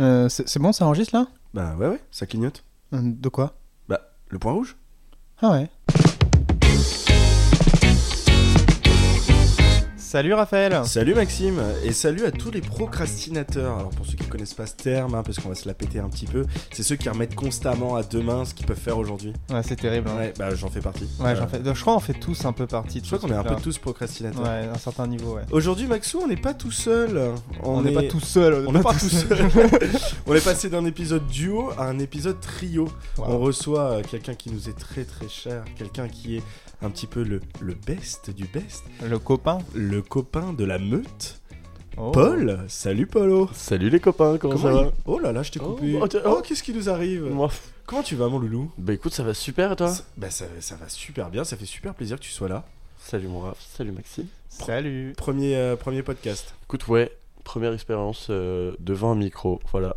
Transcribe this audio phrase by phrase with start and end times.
[0.00, 1.26] Euh, c'est bon, ça enregistre là?
[1.54, 2.64] Bah ouais, ouais, ça clignote.
[2.94, 3.54] Euh, De quoi?
[3.88, 4.76] Bah, le point rouge
[5.42, 5.68] Ah ouais.
[10.10, 13.78] Salut Raphaël Salut Maxime et salut à tous les procrastinateurs.
[13.78, 15.74] Alors pour ceux qui ne connaissent pas ce terme, hein, parce qu'on va se la
[15.74, 18.98] péter un petit peu, c'est ceux qui remettent constamment à demain ce qu'ils peuvent faire
[18.98, 19.32] aujourd'hui.
[19.50, 20.08] Ouais, c'est terrible.
[20.08, 20.16] hein.
[20.18, 21.04] Ouais, bah j'en fais partie.
[21.20, 21.60] Ouais, Euh, j'en fais.
[21.62, 23.42] Je crois qu'on fait tous un peu partie de Je crois ce qu'on est un
[23.44, 23.62] peu truc-là.
[23.62, 24.42] tous procrastinateurs.
[24.42, 25.42] Ouais, à un certain niveau, ouais.
[25.52, 27.30] Aujourd'hui Maxou, on n'est pas tout seul.
[27.62, 28.64] On n'est pas tout seul.
[28.66, 29.38] On n'est pas tout seul.
[30.26, 32.88] on est passé d'un épisode duo à un épisode trio.
[33.16, 36.42] On reçoit euh, quelqu'un qui nous est très très cher, quelqu'un qui est
[36.82, 39.58] un petit peu le, le best du best, Le copain.
[39.74, 41.40] le copain de la meute,
[41.96, 42.12] Oh.
[42.12, 42.64] Paul.
[42.68, 43.50] Salut Polo.
[43.52, 45.98] Salut les copains, comment, ça il- va Oh là là, je t'ai Oh, coupé.
[46.00, 46.42] oh, Oh, oh.
[46.42, 47.50] qu'est-ce qui nous arrive Moi,
[47.84, 50.44] Comment tu vas mon loulou Bah écoute, ça va super et toi Ça- Bah ça,
[50.60, 52.64] ça va super bien, ça fait super plaisir que tu sois là.
[52.98, 54.26] Salut mon Raph, salut Maxime.
[54.48, 55.12] Salut.
[55.16, 56.54] Premier, euh, premier podcast.
[56.64, 57.10] Écoute, ouais,
[57.44, 59.96] première expérience euh, devant un micro, voilà.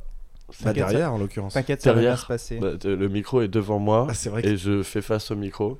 [0.63, 1.53] Bah derrière en l'occurrence.
[1.53, 2.20] T'inquiète, ça va bien Derrière.
[2.20, 2.58] se passer.
[2.58, 5.35] Bah, le micro est devant moi Ah, c'est vrai que et je fais face au
[5.35, 5.78] micro.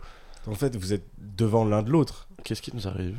[0.48, 2.28] en fait vous êtes devant l'un de l'autre.
[2.44, 3.18] Qu'est-ce qui nous arrive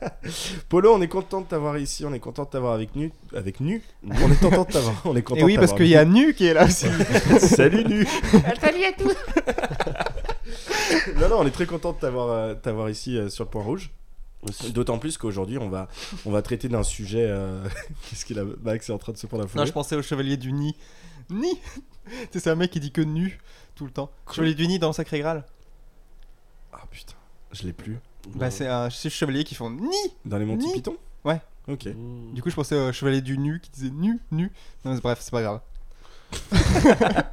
[0.68, 3.60] Polo, on est content de t'avoir ici, on est content de t'avoir avec nu, avec
[3.60, 3.82] nu.
[4.02, 5.40] On est content de t'avoir, on est content.
[5.40, 6.86] Et oui, de parce qu'il y a Nu qui est là aussi.
[7.40, 8.04] Salut Nu
[11.16, 13.62] Non, non, on est très content de t'avoir euh, t'avoir ici euh, sur le point
[13.62, 13.90] rouge.
[14.42, 14.72] Aussi.
[14.72, 15.88] D'autant plus qu'aujourd'hui, on va,
[16.24, 17.26] on va traiter d'un sujet.
[17.28, 17.64] euh,
[18.08, 19.60] Qu'est-ce qu'il a Max est en train de se prendre la foulée.
[19.62, 20.74] non, je pensais au chevalier du Nid.
[21.30, 23.38] Ni Tu sais, c'est un mec qui dit que nu
[23.74, 24.10] tout le temps.
[24.32, 25.44] Chevalier du Nid dans Sacré Graal.
[26.72, 27.14] Ah putain,
[27.52, 27.98] je l'ai plus.
[28.34, 30.72] Bah, c'est un c'est chevalier qui font Ni Dans les Monty Ni.
[30.72, 31.40] Python Ouais.
[31.68, 31.86] Ok.
[31.86, 32.34] Mmh.
[32.34, 34.50] Du coup, je pensais au chevalier du nu qui disait nu, nu.
[34.84, 35.60] Non, mais bref, c'est pas grave.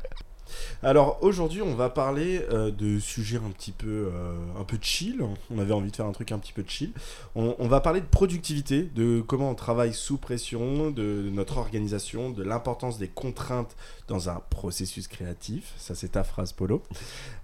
[0.83, 5.21] Alors aujourd'hui, on va parler euh, de sujets un petit peu, euh, un peu chill.
[5.49, 6.91] On avait envie de faire un truc un petit peu chill.
[7.35, 12.29] On, on va parler de productivité, de comment on travaille sous pression, de notre organisation,
[12.29, 13.75] de l'importance des contraintes
[14.07, 15.73] dans un processus créatif.
[15.77, 16.83] Ça, c'est ta phrase, Polo.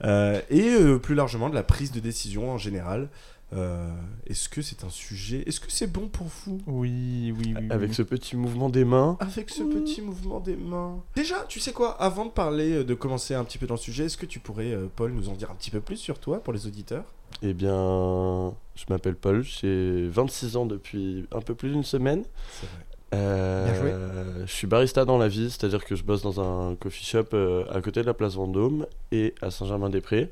[0.03, 3.09] Euh, et euh, plus largement de la prise de décision en général.
[3.53, 3.89] Euh,
[4.27, 6.61] est-ce que c'est un sujet Est-ce que c'est bon pour vous?
[6.67, 7.67] Oui, oui, oui.
[7.69, 7.95] Avec oui.
[7.95, 9.17] ce petit mouvement des mains.
[9.19, 10.99] avec ce petit mouvement des mains.
[11.15, 13.79] Déjà, tu sais quoi Avant de parler, euh, de commencer un petit peu dans le
[13.79, 16.19] sujet, est-ce que tu pourrais, euh, Paul, nous en dire un petit peu plus sur
[16.19, 17.03] toi pour les auditeurs?
[17.41, 22.23] Eh bien, je m'appelle Paul, j'ai 26 ans depuis un peu plus d'une semaine.
[22.59, 22.85] C'est vrai.
[23.13, 24.45] Euh, Bien joué.
[24.45, 27.65] Je suis barista dans la vie, c'est-à-dire que je bosse dans un coffee shop euh,
[27.69, 30.29] à côté de la place Vendôme et à Saint-Germain-des-Prés.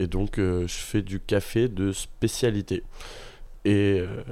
[0.00, 2.82] Et donc, euh, je fais du café de spécialité.
[3.64, 4.22] Et euh,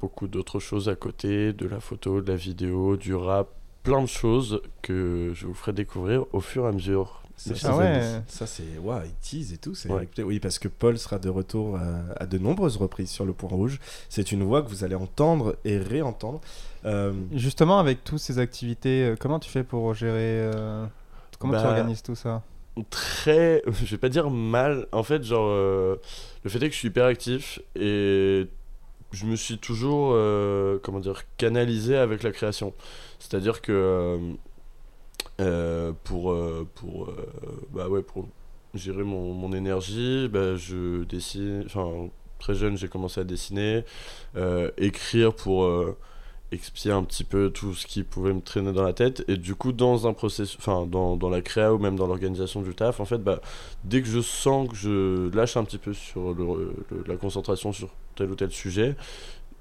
[0.00, 3.48] beaucoup d'autres choses à côté, de la photo, de la vidéo, du rap,
[3.82, 7.22] plein de choses que je vous ferai découvrir au fur et à mesure.
[7.36, 8.02] Ça, Ah ouais.
[8.26, 8.78] ça, c'est.
[8.82, 9.74] Waouh, il tease et tout.
[9.74, 10.02] c'est Ouais.
[10.02, 11.78] écoutez, Oui, parce que Paul sera de retour
[12.16, 13.78] à de nombreuses reprises sur le point rouge.
[14.08, 16.40] C'est une voix que vous allez entendre et réentendre.
[16.84, 20.42] Euh, Justement, avec toutes ces activités, comment tu fais pour gérer.
[20.52, 20.84] euh,
[21.38, 22.42] Comment tu Bah, organises tout ça?
[22.84, 24.86] Très je vais pas dire mal.
[24.92, 25.96] En fait genre euh,
[26.44, 28.46] le fait est que je suis hyper actif et
[29.12, 32.74] je me suis toujours euh, comment dire canalisé avec la création.
[33.18, 34.18] C'est à dire que
[35.40, 36.36] euh, pour
[36.74, 37.10] pour
[37.72, 38.28] bah ouais pour
[38.74, 43.84] gérer mon, mon énergie bah, je dessine enfin très jeune j'ai commencé à dessiner
[44.76, 45.66] écrire pour
[46.52, 49.24] expier un petit peu tout ce qui pouvait me traîner dans la tête.
[49.28, 52.74] Et du coup dans un processus enfin dans, la créa ou même dans l'organisation du
[52.74, 53.40] taf en fait bah
[53.84, 56.74] dès que je sens que je lâche un petit peu sur le-
[57.06, 58.96] la concentration sur tel ou tel sujet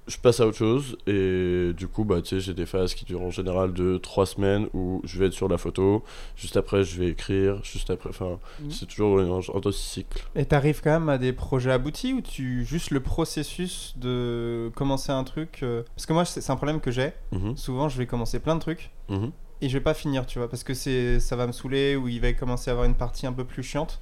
[0.07, 3.03] je passe à autre chose et du coup bah tu sais j'ai des phases qui
[3.05, 6.03] durent en général de trois semaines où je vais être sur la photo
[6.35, 8.71] juste après je vais écrire juste après enfin Mhm.
[8.71, 12.21] c'est toujours un genre de cycle Et t'arrives quand même à des projets aboutis ou
[12.21, 16.55] tu juste le processus de commencer un truc euh, Parce que moi, c'est c'est un
[16.55, 17.13] problème que j'ai.
[17.31, 19.31] Mhm, Souvent, je vais commencer plein de trucs mhm.
[19.61, 22.07] et je vais pas finir, tu vois, parce que c'est ça va me saouler ou
[22.07, 23.99] il va commencer à avoir une partie un peu plus chiante.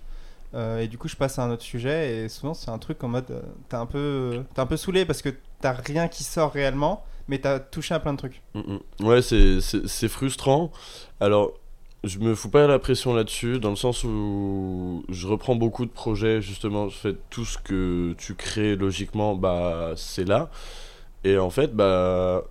[0.54, 3.04] Euh, et du coup, je passe à un autre sujet et souvent, c'est un truc
[3.04, 5.30] en mode euh, t'es un peu t'es un peu saoulé parce que
[5.66, 8.44] t'as rien qui sort réellement, mais t'as touché à plein de trucs.
[8.54, 8.60] Mm,
[9.02, 9.06] mm.
[9.08, 10.72] Ouais, c'est- frustrant.
[11.20, 11.54] Alors,
[12.04, 15.92] je me fous pas la pression là-dessus, dans le sens où je reprends beaucoup de
[15.92, 20.52] projets, justement, je fais tout ce que tu crées logiquement, bah, c'est là.
[21.24, 22.44] Et en fait, bah,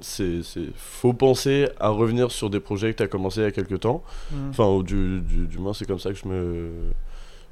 [0.00, 0.40] c'est,
[0.74, 3.78] faut penser à revenir sur des projets que tu as commencé il y a quelques
[3.78, 4.02] temps.
[4.32, 4.50] Mm.
[4.50, 6.70] Enfin, du, du, du moins, c'est comme ça que je me.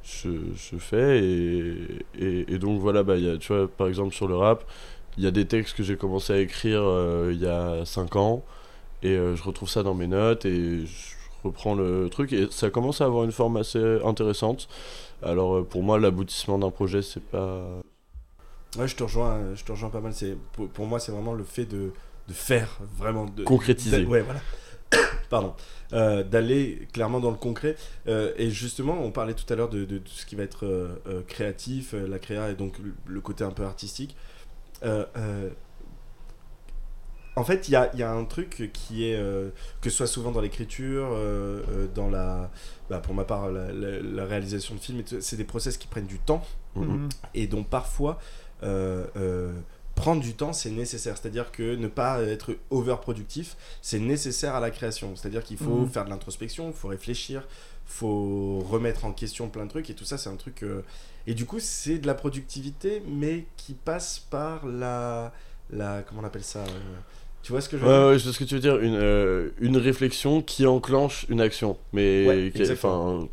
[0.07, 1.19] Je, je fais.
[1.25, 1.77] Et,
[2.19, 4.65] et, et donc, voilà, bah, y a, tu vois, par exemple, sur le rap,
[5.19, 8.17] il y a des textes que j'ai commencé à écrire euh, il y a 5
[8.17, 8.45] ans.
[9.03, 11.15] Et euh, je retrouve ça dans mes notes et je
[11.45, 12.33] reprends le truc.
[12.33, 14.69] Et ça commence à avoir une forme assez intéressante.
[15.23, 17.65] Alors, euh, pour moi, l'aboutissement d'un projet, c'est pas.
[18.79, 20.13] Ouais, je te rejoins, je te rejoins pas mal.
[20.13, 21.93] C'est pour, pour moi, c'est vraiment le fait de,
[22.29, 24.05] de faire, vraiment de Concrétiser.
[24.05, 24.41] de- ouais, voilà.
[25.31, 25.55] pardon,
[25.93, 27.77] euh, d'aller clairement dans le concret.
[28.07, 30.65] Euh, et justement, on parlait tout à l'heure de, de tout ce qui va être
[30.67, 34.17] euh, créatif, la créa et donc le, le côté un peu artistique.
[37.39, 39.19] En fait, il y a, y a un truc qui est,
[39.83, 41.09] que ce soit souvent dans l'écriture,
[41.95, 42.51] dans la,
[42.89, 46.07] bah, pour ma part, la, la- la réalisation de films, c'est des process qui prennent
[46.07, 46.43] du temps
[46.77, 47.09] Mhm.
[47.35, 48.19] et donc parfois
[49.97, 54.55] prendre du temps c'est nécessaire c'est à dire que ne pas être overproductif c'est nécessaire
[54.55, 55.87] à la création c'est à dire qu'il faut Mhm.
[55.87, 57.43] faire de l'introspection il faut réfléchir
[57.87, 60.83] faut remettre en question plein de trucs et tout ça c'est un truc euh,
[61.27, 65.33] et du coup c'est de la productivité mais qui passe par la
[65.71, 67.01] la comment on appelle ça euh,
[67.43, 68.07] tu vois ce que je veux Ouais, dire?
[68.09, 68.79] ouais, je sais ce que tu veux dire.
[68.79, 71.79] Une, euh, une réflexion qui enclenche une action.
[71.93, 72.63] Mais Ouais, qui-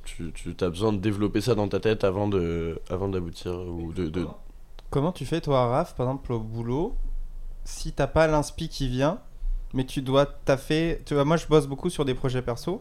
[0.03, 3.93] tu, tu as besoin de développer ça dans ta tête avant de avant d'aboutir ou
[3.93, 4.27] de, de-
[4.93, 6.95] Comment tu fais, toi, Raph, par exemple, au boulot,
[7.65, 9.19] si t'as pas l'inspi qui vient,
[9.73, 11.01] mais tu dois taffer.
[11.07, 12.79] Tu vois, moi, je bosse beaucoup sur des projets perso.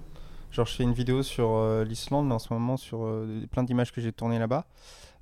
[0.50, 3.92] Genre, je fais une vidéo sur euh, l'Islande en ce moment, sur euh, plein d'images
[3.92, 4.66] que j'ai tournées là-bas.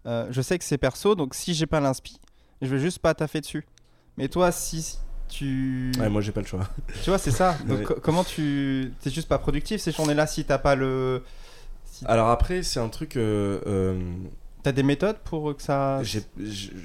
[0.07, 2.19] Euh, je sais que c'est perso, donc si j'ai pas l'inspi,
[2.61, 3.65] je vais juste pas taffer dessus.
[4.17, 4.99] Mais toi, si
[5.29, 5.93] tu.
[6.01, 6.67] ouais moi j'ai pas le choix
[7.05, 7.57] Tu vois, c'est ça.
[7.69, 7.85] Donc, Ouais.
[7.85, 8.93] co- comment tu.
[9.01, 11.23] T'es juste pas productif ces journées-là si t'as pas le.
[11.85, 13.17] Si alors après c'est un truc
[14.63, 16.03] t'as des méthodes pour que ça.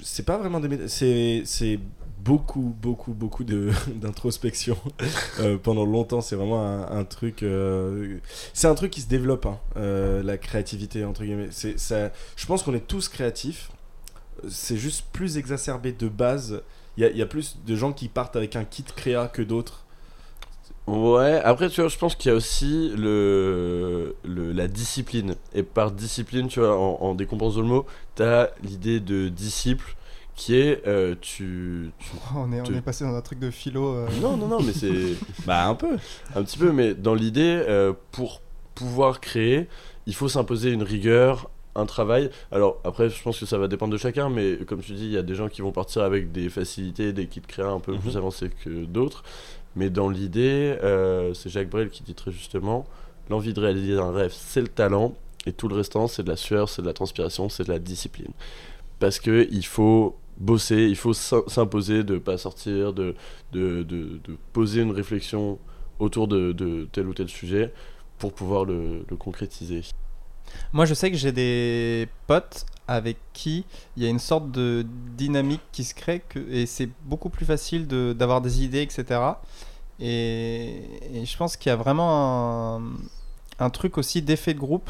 [0.03, 1.79] C'est pas vraiment des méthodes, c'est
[2.25, 3.43] beaucoup, beaucoup, beaucoup
[3.87, 4.77] d'introspection.
[5.39, 7.43] Euh, pendant longtemps, c'est vraiment un, truc.
[7.43, 8.17] euh,
[8.53, 11.49] c'est un truc qui se développe, hein, euh, la créativité, entre guillemets.
[11.51, 13.69] Ça, je pense qu'on est tous créatifs.
[14.49, 16.63] C'est juste plus exacerbé de base.
[16.97, 19.41] Il y a, y a plus de gens qui partent avec un kit créa que
[19.41, 19.84] d'autres.
[20.87, 25.35] Ouais, après, tu vois, je pense qu'il y a aussi le, le- la discipline.
[25.55, 29.95] Et par discipline, tu vois, en, en décomposant le mot, t'as l'idée de disciple
[30.35, 33.95] qui est euh, tu, tu- on, est, on est passé dans un truc de philo.
[33.95, 34.07] euh.
[34.21, 35.15] Non, non, non, mais c'est.
[35.47, 35.97] Bah, un peu.
[36.35, 38.41] Un petit peu, mais dans l'idée, euh, pour
[38.75, 39.67] pouvoir créer,
[40.05, 42.29] il faut s'imposer une rigueur, un travail.
[42.51, 45.11] Alors après, je pense que ça va dépendre de chacun, mais comme tu dis, il
[45.13, 47.93] y a des gens qui vont partir avec des facilités, des kits créa un peu
[47.93, 47.99] Mhm.
[48.01, 49.23] plus avancés que d'autres.
[49.75, 52.85] Mais dans l'idée, euh, c'est Jacques Brel qui dit très justement,
[53.29, 55.13] l'envie de réaliser un rêve, c'est le talent,
[55.45, 57.79] et tout le restant, c'est de la sueur, c'est de la transpiration, c'est de la
[57.79, 58.31] discipline.
[58.99, 63.15] Parce que il faut bosser, il faut s'im- s'imposer de pas sortir, de,
[63.51, 64.19] de, de,
[64.53, 65.59] poser une réflexion
[65.99, 67.73] autour de, tel ou tel sujet
[68.17, 69.81] pour pouvoir le concrétiser.
[70.73, 73.65] Moi, je sais que j'ai des potes avec qui
[73.97, 74.85] il y a une sorte de
[75.17, 79.19] dynamique qui se crée que, et c'est beaucoup plus facile de- d'avoir des idées, etc.
[79.99, 80.81] Et,
[81.13, 82.81] et je pense qu'il y a vraiment un,
[83.59, 84.89] un truc aussi d'effet de groupe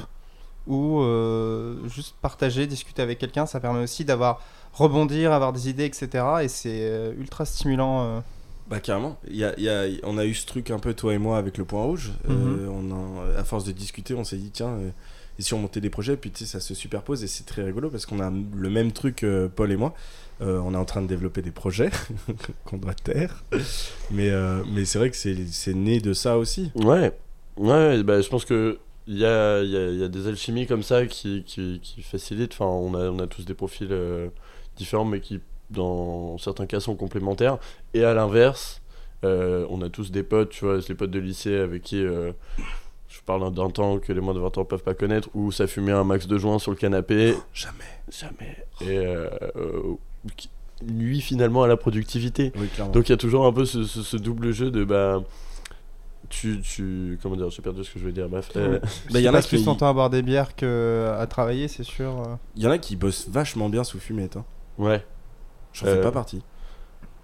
[0.68, 4.41] où euh, juste partager, discuter avec quelqu'un, ça permet aussi d'avoir
[4.74, 6.25] rebondir, avoir des idées, etc.
[6.41, 8.03] Et c'est euh, ultra stimulant.
[8.03, 8.19] euh.
[8.68, 10.95] Bah carrément, il y a, il y a- on a eu ce truc un peu
[10.95, 12.13] toi et moi avec le point rouge.
[12.27, 14.75] Euh, on a- à force de discuter, on s'est dit tiens,
[15.39, 18.05] et montait des projets, puis tu sais, ça se superpose et c'est très rigolo parce
[18.05, 19.93] qu'on a le même truc, euh, Paul et moi.
[20.41, 21.89] Euh, on est en train de développer des projets
[22.65, 23.43] qu'on doit taire,
[24.11, 26.71] mais, euh, mais c'est vrai que c'est né de ça aussi.
[26.75, 27.13] Ouais,
[27.57, 31.05] ouais, bah, je pense que il y y, a, y a des alchimies comme ça
[31.05, 32.53] qui, qui, qui facilitent.
[32.53, 33.89] Enfin, on a, on a tous des profils
[34.75, 37.59] différents, mais qui, dans certains cas, sont complémentaires.
[37.93, 38.81] Et à l'inverse,
[39.21, 42.03] on a tous des potes, tu vois, les potes de lycée avec qui
[43.15, 45.67] je parle d'un temps que les moins de 20 ans peuvent pas connaître, où ça
[45.67, 47.36] fumait un max de joints sur le canapé.
[47.53, 47.75] Jamais.
[48.12, 48.65] Jamais.
[48.81, 49.93] Et euh, euh,
[50.36, 50.50] qui
[50.84, 52.51] nuit finalement à la productivité.
[52.57, 52.91] Oui, clairement.
[52.91, 55.24] Donc il y a toujours un peu ce, ce- ce double jeu de bah
[56.29, 58.79] tu tu comment dire j'ai perdu ce que je voulais dire bref euh,
[59.12, 61.84] Bah, Il y en a qui- son temps à boire des bières qu'à travailler, c'est
[61.84, 62.10] sûr.
[62.27, 62.36] euh.
[62.55, 64.36] Il y en a qui bossent vachement bien sous fumette.
[64.38, 64.45] Hein.
[64.77, 65.05] ouais
[65.74, 66.41] J'en Euh, fais pas partie.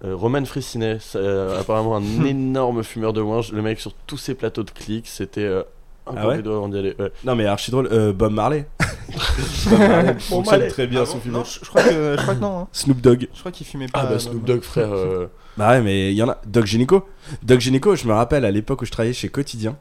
[0.04, 4.34] Euh, Roman Frissinet euh, apparemment un énorme fumeur de wange le mec sur tous ses
[4.34, 5.62] plateaux de clics c'était euh,
[6.06, 7.12] un Ah peu ouais drôle d'y aller ouais.
[7.24, 7.88] Non mais archi drôle.
[7.92, 8.66] Euh, Bob Marley.
[9.70, 11.38] Bob Marley fonctionne très bien Ah bon fumette.
[11.38, 12.58] Non, je, je crois que, je crois que non.
[12.60, 12.68] hein.
[12.72, 13.28] Snoop Dogg.
[13.32, 14.00] Je crois qu'il fumait pas.
[14.02, 14.44] ah bah Snoop.
[14.44, 16.40] Dogg frère euh, Bah ouais, mais il y en a.
[16.46, 17.06] Doc Gynéco.
[17.42, 19.76] Doc Gynéco, je me rappelle à l'époque où je travaillais chez Quotidien,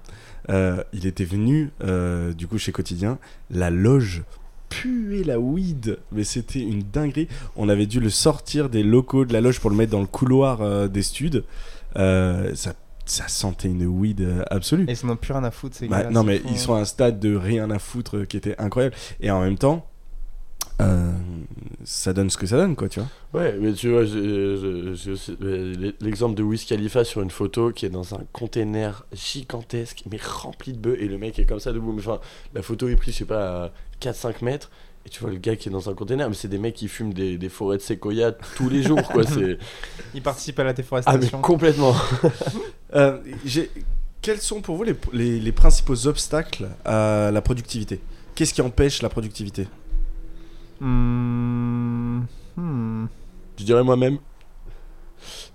[0.49, 3.17] euh, il était venu, euh, du coup, chez Quotidien,
[3.49, 4.23] la loge
[4.67, 7.27] puait la weed, mais c'était une dinguerie.
[7.55, 10.07] On avait dû le sortir des locaux de la loge pour le mettre dans le
[10.07, 11.43] couloir euh, des studs.
[11.97, 12.73] Euh, ça,
[13.11, 14.85] ça sentait une weed euh, absolue.
[14.87, 16.09] Et ils n'ont plus rien à foutre, ces Bah, gars.
[16.09, 18.95] non, mais ils sont à un stade de rien à foutre euh, qui était incroyable.
[19.19, 19.85] Et en même temps,
[20.81, 21.11] euh,
[21.83, 23.41] ça donne ce que ça donne, quoi, tu vois.
[23.41, 24.03] ouais mais tu vois
[26.01, 30.73] l'exemple de Wiz Khalifa sur une photo qui est dans un container gigantesque mais rempli
[30.73, 32.19] de bœufs et le mec est comme ça debout mais enfin
[32.53, 33.71] la photo est prise je sais pas à
[34.01, 34.69] 4-5 mètres
[35.05, 36.87] et tu vois le gars qui est dans un container mais c'est des mecs qui
[36.87, 39.57] fument des, des forêts de séquoia tous les jours quoi c'est
[40.13, 41.41] Ils participent à la ah mais déforestation.
[41.41, 41.95] complètement
[42.93, 43.71] Euh, j'ai-
[44.21, 48.01] quels sont pour vous les, les- les principaux obstacles à la productivité?
[48.35, 49.65] Qu'est-ce qui empêche la productivité?
[50.81, 52.21] Hmm.
[53.57, 54.17] Je dirais moi-même.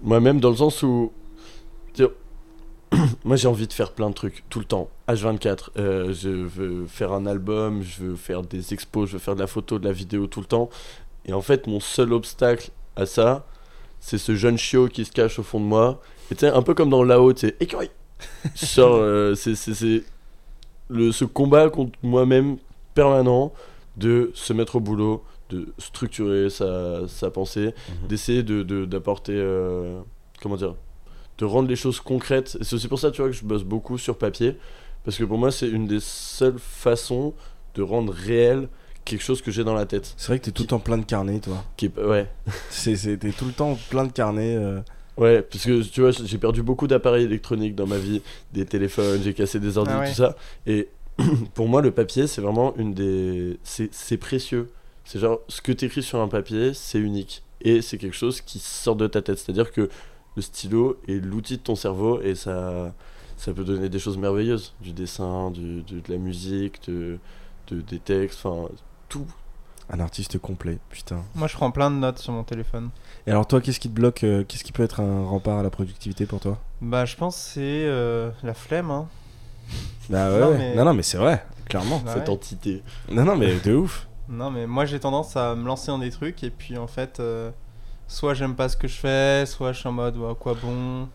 [0.02, 1.12] Moi-même, dans le sens où.
[3.24, 4.88] Moi, j'ai envie de faire plein de trucs tout le temps.
[5.08, 5.70] H24.
[5.78, 9.40] euh, je veux faire un album, je veux faire des expos, je veux faire de
[9.40, 10.70] la photo, de la vidéo tout le temps.
[11.26, 13.44] Et en fait, mon seul obstacle à ça,
[13.98, 16.00] c'est ce jeune chiot qui se cache au fond de moi.
[16.30, 17.90] Et tu sais, un peu comme dans là-haut, tu sais, écureuil.
[18.54, 20.04] Genre, euh, c'est c'est- c'est
[20.88, 22.56] le ce combat contre moi-même
[22.94, 23.52] permanent
[23.96, 27.74] de se mettre au boulot, de structurer sa, sa pensée,
[28.08, 30.00] d'essayer de, de- d'apporter euh,
[30.42, 30.74] comment dire
[31.38, 33.62] de rendre les choses concrètes Et c'est aussi pour ça tu vois que je bosse
[33.62, 34.56] beaucoup sur papier
[35.04, 37.34] parce que pour moi c'est une des seules façons
[37.74, 38.68] de rendre réel
[39.04, 40.96] quelque chose que j'ai dans la tête C'est vrai que t'es tout le temps plein
[40.98, 41.62] de carnets, toi.
[41.76, 42.26] qui est ouais
[42.70, 44.56] C'est, c'est- t'es tout le temps plein de carnets.
[44.56, 44.80] euh.
[45.18, 48.22] ouais parce que tu vois j'ai perdu beaucoup d'appareils électroniques dans ma vie
[48.52, 50.08] des téléphones j'ai cassé des ordi Ah ouais.
[50.08, 50.36] tout ça
[50.66, 50.88] et
[51.54, 54.70] pour moi le papier c'est vraiment une des c'est, c'est précieux
[55.04, 58.58] c'est genre ce que t'écris sur un papier c'est unique et c'est quelque chose qui
[58.58, 59.88] sort de ta tête c'est à dire que
[60.36, 62.94] le stylo est l'outil de ton cerveau et ça
[63.38, 67.18] ça peut donner des choses merveilleuses du dessin du, du- de la musique de,
[67.68, 68.68] de- des textes enfin
[69.08, 69.26] tout
[69.88, 71.22] Un artiste complet, putain.
[71.36, 72.90] Moi, je prends plein de notes sur mon téléphone.
[73.26, 75.62] Et alors, toi, qu'est-ce qui te bloque euh, Qu'est-ce qui peut être un rempart à
[75.62, 76.58] la productivité pour toi?
[76.80, 78.90] Bah, je pense que c'est euh, la flemme.
[78.90, 79.06] Hein.
[80.08, 80.58] Bah ouais, Non, ouais.
[80.58, 81.98] mais- non, non, mais c'est vrai, clairement.
[82.04, 82.34] Bah cette ouais.
[82.34, 84.06] entité Non, non, mais de ouf.
[84.28, 87.20] Non, mais moi, j'ai tendance à me lancer dans des trucs et puis en fait,
[87.20, 87.50] euh,
[88.08, 91.08] soit j'aime pas ce que je fais, soit je suis en mode ouais, quoi bon.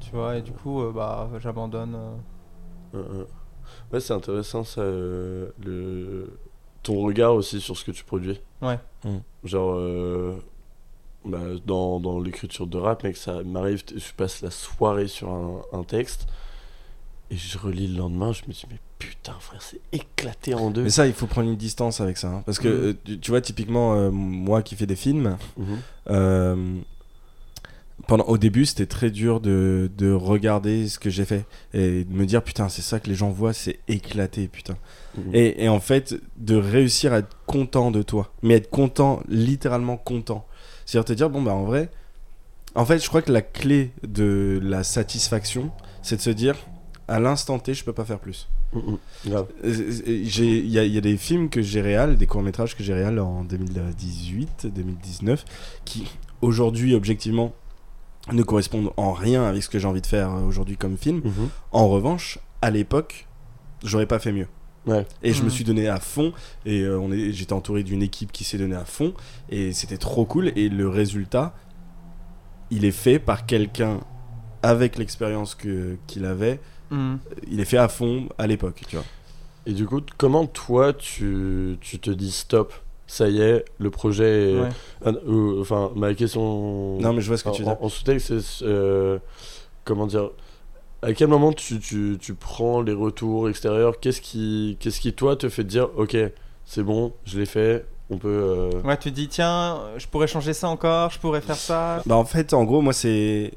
[0.00, 1.96] Tu vois, et du coup, euh, bah, j'abandonne.
[2.94, 3.24] euh.
[3.92, 6.38] Ouais, c'est intéressant ça, euh, le...
[6.82, 8.40] ton regard aussi sur ce que tu produis.
[8.62, 8.78] Ouais.
[9.04, 9.16] Mm.
[9.44, 10.36] Genre, euh,
[11.24, 15.62] bah, dans, dans l'écriture de rap, mec, ça m'arrive, je passe la soirée sur un,
[15.72, 16.26] un texte
[17.34, 20.82] et je relis le lendemain, je me dis, mais putain, frère, c'est éclaté en deux.
[20.84, 22.28] Mais ça, il faut prendre une distance avec ça.
[22.28, 22.42] hein.
[22.46, 22.74] Parce que, Mhm.
[22.84, 25.78] euh, tu, tu vois, typiquement, euh, moi qui fais des films, Mhm.
[26.10, 26.76] euh,
[28.06, 32.12] pendant, au début, c'était très dur de, de regarder ce que j'ai fait et de
[32.12, 34.76] me dire, putain, c'est ça que les gens voient, c'est éclaté, putain.
[35.16, 35.34] Mhm.
[35.34, 39.96] Et, et en fait, de réussir à être content de toi, mais être content, littéralement
[39.96, 40.46] content.
[40.86, 41.88] C'est-à-dire te dire, bon, bah en vrai,
[42.74, 45.70] en fait, je crois que la clé de la satisfaction,
[46.02, 46.56] c'est de se dire,
[47.08, 48.48] à l'instant T, je peux pas faire plus.
[48.72, 48.98] Mhm.
[49.26, 49.46] Grave.
[49.64, 49.92] Euh,
[50.24, 52.82] j'ai- Il y, a- il y a des films que j'ai réal, des courts-métrages que
[52.82, 55.44] j'ai réal en 2018, 2019,
[55.84, 56.06] qui
[56.42, 57.52] aujourd'hui, objectivement,
[58.32, 61.20] ne correspondent en rien avec ce que j'ai envie de faire euh, aujourd'hui comme film.
[61.24, 61.48] Mhm.
[61.72, 63.26] En revanche, à l'époque,
[63.84, 64.48] j'aurais pas fait mieux.
[64.86, 65.06] Ouais.
[65.22, 66.32] Et je me suis donné à fond,
[66.66, 69.14] et euh, on est, j'étais entouré d'une équipe qui s'est donnée à fond,
[69.48, 70.52] et c'était trop cool.
[70.56, 71.54] Et le résultat,
[72.70, 74.00] il est fait par quelqu'un
[74.62, 76.60] avec l'expérience que qu'il avait.
[76.90, 77.16] Hmm.
[77.50, 79.04] Il est fait à fond à l'époque, tu vois.
[79.66, 82.72] Et du coup, comment toi, tu, tu te dis stop
[83.06, 84.60] ça y est, le projet est...
[84.60, 84.68] Ouais.
[85.04, 86.98] Ah, euh, enfin, ma question...
[87.00, 87.76] Non, mais je vois ce que en, tu veux dire.
[87.80, 88.64] en- en sous-texte, c'est...
[88.64, 89.18] euh,
[89.84, 90.30] comment dire
[91.02, 94.00] À quel moment tu, tu, tu prends les retours extérieurs?
[94.00, 96.16] Qu'est-ce qui, qu'est-ce qui, toi, te fait dire, ok,
[96.64, 98.28] c'est bon, je l'ai fait, on peut...
[98.28, 102.02] euh, Ouais, tu te dis, tiens, je pourrais changer ça encore, je pourrais faire ça.
[102.06, 103.52] Bah en fait, en gros, moi c'est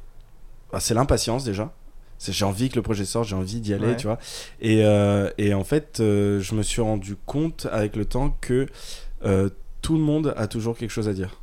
[0.73, 1.71] bah, c'est l'impatience déjà.
[2.19, 3.95] J'ai envie que le projet sorte, j'ai envie d'y aller, Ouais.
[3.95, 4.17] tu vois.
[4.61, 8.67] Et, euh, et en fait, euh, je me suis rendu compte avec le temps que
[9.23, 9.49] euh,
[9.81, 11.39] tout le monde a toujours quelque chose à dire.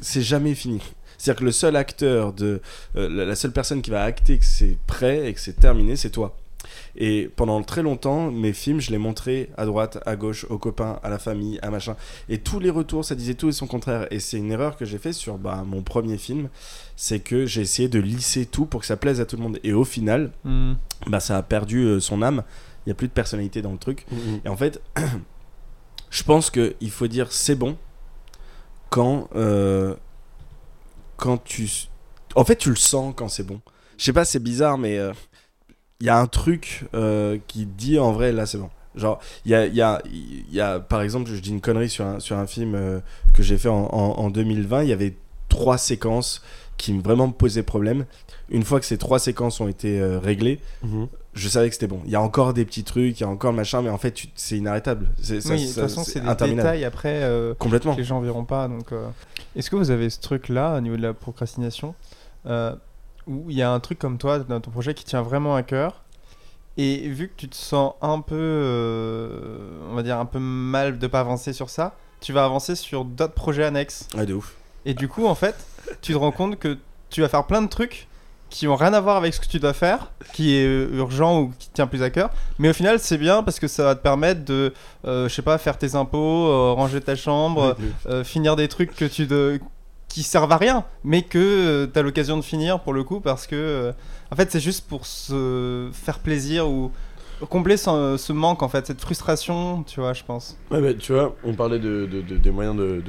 [0.00, 0.80] C'est jamais fini.
[1.18, 2.60] C'est-à-dire que le seul acteur de
[2.94, 6.10] la, la seule personne qui va acter que c'est prêt et que c'est terminé, c'est
[6.10, 6.36] toi.
[6.96, 10.98] Et pendant très longtemps, mes films, je les montrais à droite, à gauche, aux copains,
[11.02, 11.96] à la famille, à machin.
[12.28, 14.06] Et tous les retours, ça disait tout et son contraire.
[14.10, 16.48] Et c'est une erreur que j'ai fait sur bah, mon premier film,
[17.04, 19.58] c'est que j'ai essayé de lisser tout pour que ça plaise à tout le monde.
[19.64, 20.74] Et au final, Hmm.
[21.08, 22.44] bah, ça a perdu euh, son âme.
[22.86, 24.06] Il n'y a plus de personnalité dans le truc.
[24.12, 24.40] mhm.
[24.44, 24.80] Et en fait,
[26.10, 27.76] je pense qu'il faut dire c'est bon
[28.88, 29.96] quand, euh,
[31.16, 31.68] quand tu.
[32.36, 33.60] En fait, tu le sens quand c'est bon.
[33.98, 35.12] Je sais pas, c'est bizarre, mais euh,
[36.00, 38.70] il y a un truc euh, qui dit en vrai là c'est bon.
[38.94, 41.62] Genre, il y a, il y, a, il y a, par exemple, je dis une
[41.62, 43.00] connerie sur un, sur un film euh,
[43.34, 45.16] que j'ai fait en, en- en 2020, il y avait
[45.48, 46.42] trois séquences
[46.76, 48.06] qui vraiment me posaient problème.
[48.48, 51.08] Une fois que ces trois séquences ont été euh, réglées, Mhm.
[51.34, 52.00] je savais que c'était bon.
[52.04, 54.16] Il y a encore des petits trucs, il y a encore machin, mais en fait,
[54.34, 55.08] c'est inarrêtable.
[55.20, 57.92] C'est, ça- oui, de toute façon, c'est des détails après euh, Complètement.
[57.94, 58.68] que les gens verront pas.
[58.68, 59.06] Donc, euh.
[59.56, 61.94] Est-ce que vous avez ce truc-là au niveau de la procrastination
[63.28, 65.62] où il y a un truc comme toi dans ton projet qui tient vraiment à
[65.62, 66.02] cœur
[66.76, 69.30] et vu que tu te sens un peu,
[69.90, 73.04] on va dire un peu mal de pas avancer sur ça, tu vas avancer sur
[73.04, 74.08] d'autres projets annexes?
[74.16, 74.56] Ouais, de ouf.
[74.84, 75.54] Et du coup, en fait,
[76.00, 76.78] tu te rends compte que
[77.10, 78.08] tu vas faire plein de trucs
[78.52, 81.40] qui ont rien à voir avec ce que tu dois faire, qui est euh, urgent
[81.40, 82.30] ou qui te tient plus à cœur.
[82.58, 84.74] Mais au final, c'est bien parce que ça va te permettre de,
[85.06, 88.94] euh, je sais pas, faire tes impôts, euh, ranger ta chambre, euh, finir des trucs
[88.94, 89.58] que tu de
[90.08, 93.46] qui servent à rien, mais que tu as l'occasion de finir pour le coup parce
[93.46, 93.94] que
[94.30, 96.92] en fait c'est juste pour se faire plaisir ou
[97.48, 100.56] combler ce, ce manque en fait, cette frustration, tu vois, je pense.
[100.70, 103.02] Ouais, mais tu vois, on parlait de, de- de- des moyens de,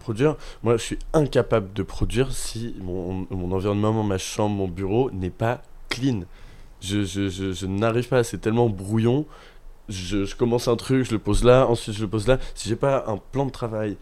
[0.00, 0.36] produire.
[0.62, 5.30] Moi, je suis incapable de produire si mon, mon environnement, ma chambre, mon bureau n'est
[5.30, 6.20] pas clean.
[6.80, 9.26] Je, je, je, je n'arrive pas, c'est tellement brouillon.
[9.88, 12.38] Je, commence un truc, je le pose là, ensuite je le pose là.
[12.54, 13.96] Si j'ai pas un plan de travail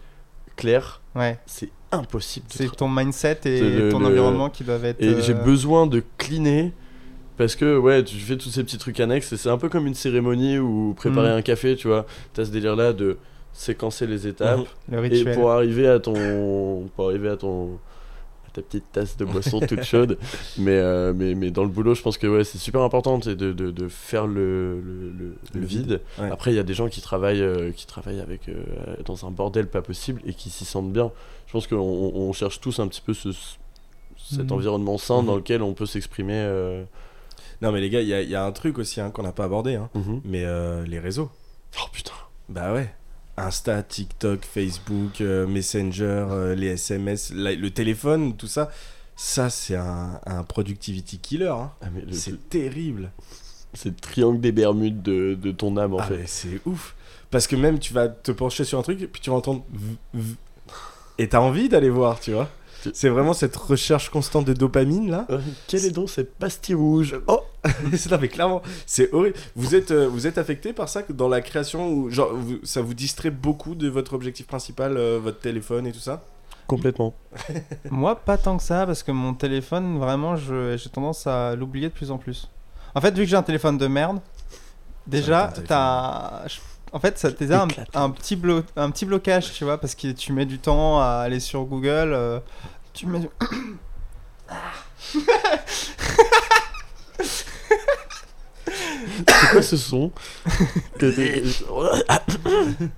[0.55, 2.45] clair, Ouais, c'est impossible.
[2.49, 5.01] c'est ton mindset et le- ton le- environnement qui doivent être.
[5.01, 6.73] Et j'ai euh, besoin de cleaner
[7.37, 9.87] parce que ouais, tu fais tous ces petits trucs annexes et c'est un peu comme
[9.87, 11.37] une cérémonie ou préparer Mhm.
[11.37, 12.05] un café, tu vois.
[12.33, 13.17] T'as ce délire là de
[13.53, 14.59] séquencer les étapes
[14.91, 17.79] le et pour arriver à ton pour arriver à ton
[18.53, 20.17] ta petite tasse de boisson toute chaude.
[20.57, 23.33] Mais, euh, mais mais dans le boulot, je pense que ouais, c'est super important de,
[23.33, 26.01] de, de faire le le, le- le Le vide.
[26.19, 26.29] ouais.
[26.31, 28.63] Après, il y a des gens qui travaillent euh, qui travaillent avec euh,
[29.05, 31.11] dans un bordel pas possible et qui s'y sentent bien.
[31.47, 33.29] Je pense qu'on on- cherche tous un petit peu ce
[34.17, 34.51] cet Mhm.
[34.53, 35.37] environnement sain dans Mhm.
[35.39, 36.39] lequel on peut s'exprimer.
[37.65, 39.23] Non, mais les gars, il y, a- il y a un truc aussi hein, qu'on
[39.23, 40.21] n'a pas abordé, hein, Mhm.
[40.23, 41.31] mais euh, les réseaux.
[41.79, 42.11] Oh putain.
[42.47, 42.93] Bah ouais.
[43.37, 48.69] Insta, TikTok, Facebook, euh, Messenger, euh, les SMS, la- le téléphone, tout ça.
[49.15, 51.47] Ça, c'est un, un productivity killer.
[51.47, 51.71] hein.
[51.81, 53.11] Ah, le- C'est terrible.
[53.73, 56.23] c'est le triangle des Bermudes de, de ton âme en Ah, fait.
[56.27, 56.95] c'est ouf.
[57.31, 59.65] Parce que même tu vas te pencher sur un truc et puis tu vas entendre.
[61.17, 62.47] Et t'as envie d'aller voir, tu vois.
[62.93, 65.25] C'est vraiment cette recherche constante de dopamine là.
[65.31, 67.19] Euh, quelle est donc cette pastille rouge?
[67.27, 67.41] Oh
[68.11, 69.35] Non mais clairement, c'est horrible.
[69.55, 72.59] Vous êtes, euh, vous êtes affecté par ça que dans la création ou genre vous-
[72.63, 76.23] ça vous distrait beaucoup de votre objectif principal, euh, votre téléphone et tout ça?
[76.67, 77.13] Complètement.
[77.91, 81.89] Moi, pas tant que ça, parce que mon téléphone, vraiment, je- j'ai tendance à l'oublier
[81.89, 82.49] de plus en plus.
[82.95, 84.19] En fait, vu que j'ai un téléphone de merde,
[85.07, 86.47] déjà, un t'as.
[86.47, 86.59] je-
[86.91, 90.11] En fait, ça t'aide un, un, petit blo- un petit blocage, tu vois, parce que
[90.11, 92.13] tu mets du temps à aller sur Google.
[92.13, 92.39] euh,
[92.93, 93.29] tu mets.
[99.27, 100.11] C'est quoi ce son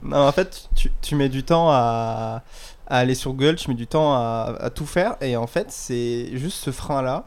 [0.03, 2.43] Non, en fait, tu, tu mets du temps à,
[2.87, 5.67] à aller sur Google, tu mets du temps à, à tout faire, et en fait,
[5.71, 7.25] c'est juste ce frein-là.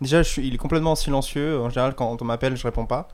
[0.00, 1.60] Déjà, je suis, il est complètement silencieux.
[1.60, 3.08] En général, quand on m'appelle, je réponds pas.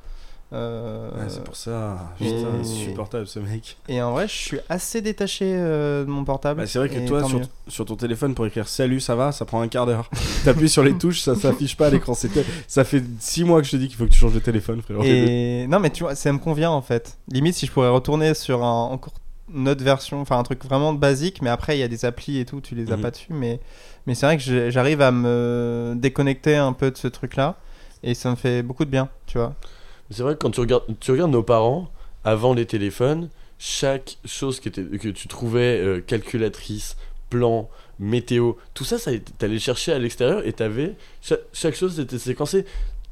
[0.53, 2.13] Euh, Ouais, c'est pour ça.
[2.21, 3.77] et- Putain, insupportable ce mec.
[3.89, 6.61] Et en vrai, je suis assez détaché euh, de mon portable.
[6.61, 9.33] Bah, c'est vrai que et toi, sur, sur ton téléphone, pour écrire salut, ça va,
[9.33, 10.11] ça prend un quart d'heure.
[10.45, 12.15] T'appuies sur les touches, ça s'affiche pas à l'écran.
[12.67, 14.83] Ça fait 6 mois que je te dis qu'il faut que tu changes de téléphone,
[14.83, 15.03] frérot.
[15.05, 17.17] Et non, mais tu vois, ça me convient en fait.
[17.29, 19.15] Limite, si je pourrais retourner sur un, encore
[19.55, 22.39] une autre version, enfin un truc vraiment basique, mais après, il y a des applis
[22.39, 23.03] et tout, tu les as Mhm.
[23.03, 23.33] pas dessus.
[23.33, 23.59] Mais,
[24.07, 27.57] mais c'est vrai que j'arrive à me déconnecter un peu de ce truc-là.
[28.03, 29.55] Et ça me fait beaucoup de bien, tu vois.
[30.13, 31.91] C'est vrai que quand tu regardes, tu regardes nos parents,
[32.25, 36.97] avant les téléphones, chaque chose qui était, que tu trouvais euh, calculatrice,
[37.31, 40.97] plan, météo, tout ça, ça t'allais chercher à l'extérieur et t'avais.
[41.21, 42.65] Chaque, chaque chose était séquencée.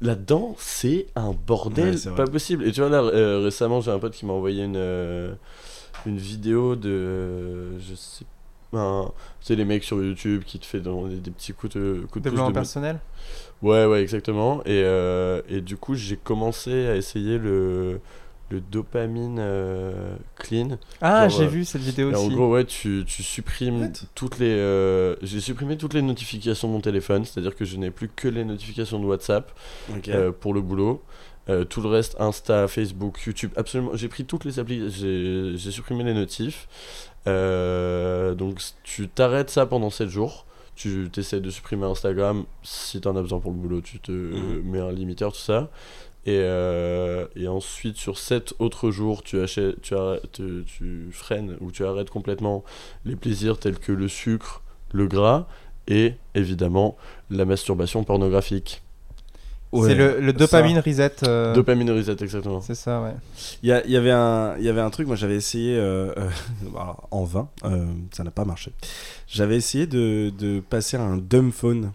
[0.03, 2.67] Là-dedans, c'est un bordel Ouais, pas possible.
[2.67, 5.35] Et tu vois, là, euh, récemment, j'ai un pote qui m'a envoyé une, euh,
[6.07, 7.79] une vidéo de.
[7.79, 8.40] je sais pas.
[8.73, 8.79] Tu
[9.41, 12.23] sais, les mecs sur YouTube qui te fait dans des, des petits coups de, coups
[12.25, 13.01] de Développement de, personnel.
[13.63, 14.61] Ouais, ouais, exactement.
[14.65, 18.01] Et, euh, et du coup, j'ai commencé à essayer le,
[18.51, 20.79] le dopamine euh, clean.
[21.01, 22.35] Ah, j'ai euh, vu cette vidéo Et en aussi.
[22.35, 23.93] gros, ouais, tu, tu supprimes What?
[24.15, 24.51] toutes les.
[24.51, 28.29] euh, j'ai supprimé toutes les notifications de mon téléphone, c'est-à-dire que je n'ai plus que
[28.29, 29.53] les notifications de WhatsApp
[30.09, 31.03] euh, pour le boulot.
[31.49, 33.91] Euh, tout le reste, Insta, Facebook, YouTube, absolument.
[33.95, 36.69] J'ai pris toutes les applis, j'ai j'ai supprimé les notifs.
[37.27, 40.47] Euh, donc tu t'arrêtes ça pendant 7 jours.
[40.77, 42.45] Tu essaies de supprimer Instagram.
[42.63, 44.63] Si t'en as besoin pour le boulot, tu te Mhm.
[44.65, 45.69] mets un limiteur, tout ça.
[46.27, 51.57] Et, euh, et ensuite, sur 7 autres jours, tu, achètes, tu, arrêtes, tu, tu freines
[51.61, 52.63] ou tu arrêtes complètement
[53.05, 55.47] les plaisirs tels que le sucre, le gras
[55.89, 56.97] et évidemment
[57.31, 58.83] la masturbation pornographique.
[59.73, 61.13] C'est le, le dopamine reset.
[61.27, 62.61] euh, Dopamine reset, exactement.
[62.61, 63.15] C'est ça, ouais.
[63.63, 65.77] Il y, a- il y avait un, il y avait un truc, moi j'avais essayé
[65.77, 66.29] euh, euh,
[66.75, 68.73] alors, en vain, euh, ça n'a pas marché.
[69.29, 71.93] J'avais essayé de, de passer à un dumb phone.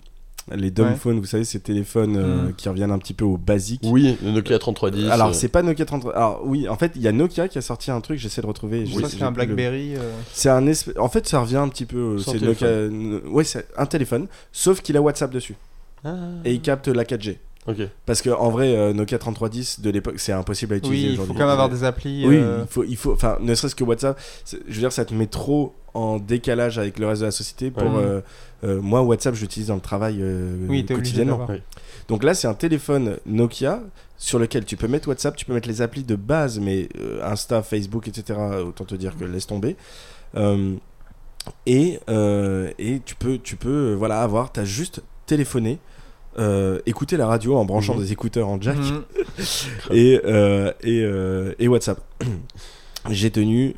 [0.56, 0.96] Les dumb Ouais.
[0.96, 2.54] phones, vous savez, ces téléphones euh, Mm.
[2.54, 3.82] qui reviennent un petit peu au basique.
[3.84, 5.10] Oui, le Nokia 3310.
[5.10, 6.06] Alors euh, c'est pas Nokia 30.
[6.14, 8.46] Alors oui, en fait, il y a Nokia qui a sorti un truc, j'essaie de
[8.46, 8.82] retrouver.
[8.86, 9.96] Je j'ai- crois que c'est un le- Blackberry.
[9.96, 12.20] euh, C'est un espèce- En fait, ça revient un petit peu.
[12.20, 13.10] C'est téléphone.
[13.14, 13.28] Nokia.
[13.32, 15.56] Ouais, c'est un téléphone, sauf qu'il a WhatsApp dessus
[16.04, 16.14] ah.
[16.46, 17.38] et il capte la 4G.
[18.06, 21.18] Parce que en vrai, euh, Nokia 3310 de l'époque, c'est impossible à utiliser Oui, il
[21.18, 22.26] faut quand même avoir des applis.
[22.28, 24.20] Oui, euh, il faut, il faut, enfin, ne serait-ce que WhatsApp,
[24.52, 27.72] je veux dire, ça te met trop en décalage avec le reste de la société.
[27.72, 28.04] Pour Ouais.
[28.04, 28.22] euh,
[28.64, 31.46] euh, moi, WhatsApp, je l'utilise dans le travail euh, Oui, quotidiennement.
[31.50, 31.62] Oui.
[32.08, 33.82] Donc là, c'est un téléphone Nokia
[34.18, 37.24] sur lequel tu peux mettre WhatsApp, tu peux mettre les applis de base, mais euh,
[37.24, 38.40] Insta, Facebook, etc.
[38.66, 39.76] Autant te dire que laisse tomber.
[40.36, 40.76] Euh,
[41.66, 45.80] et, euh, et tu peux, tu peux, voilà, avoir, t'as juste téléphoné.
[46.38, 48.02] Euh, écouter la radio en branchant Mhm.
[48.02, 49.04] des écouteurs en jack Mhm.
[49.92, 52.00] et, euh, et, euh, et WhatsApp.
[53.10, 53.76] J'ai tenu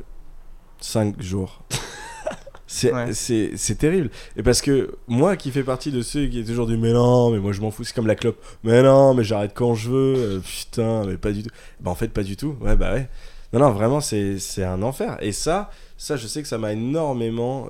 [0.80, 1.62] 5 jours.
[2.70, 3.74] C'est Ouais.
[3.78, 4.10] terrible.
[4.36, 7.30] Et parce que moi qui fais partie de ceux qui est toujours du mais non,
[7.30, 8.36] mais moi je m'en fous, c'est comme la clope.
[8.62, 10.42] Mais non, mais j'arrête quand je veux.
[10.44, 11.50] putain, mais pas du tout.
[11.80, 12.56] Bah en fait, pas du tout.
[12.60, 13.08] Ouais, bah ouais.
[13.54, 15.16] Non, non, vraiment, c'est c'est un enfer.
[15.22, 17.68] Et ça, ça, je sais que ça m'a énormément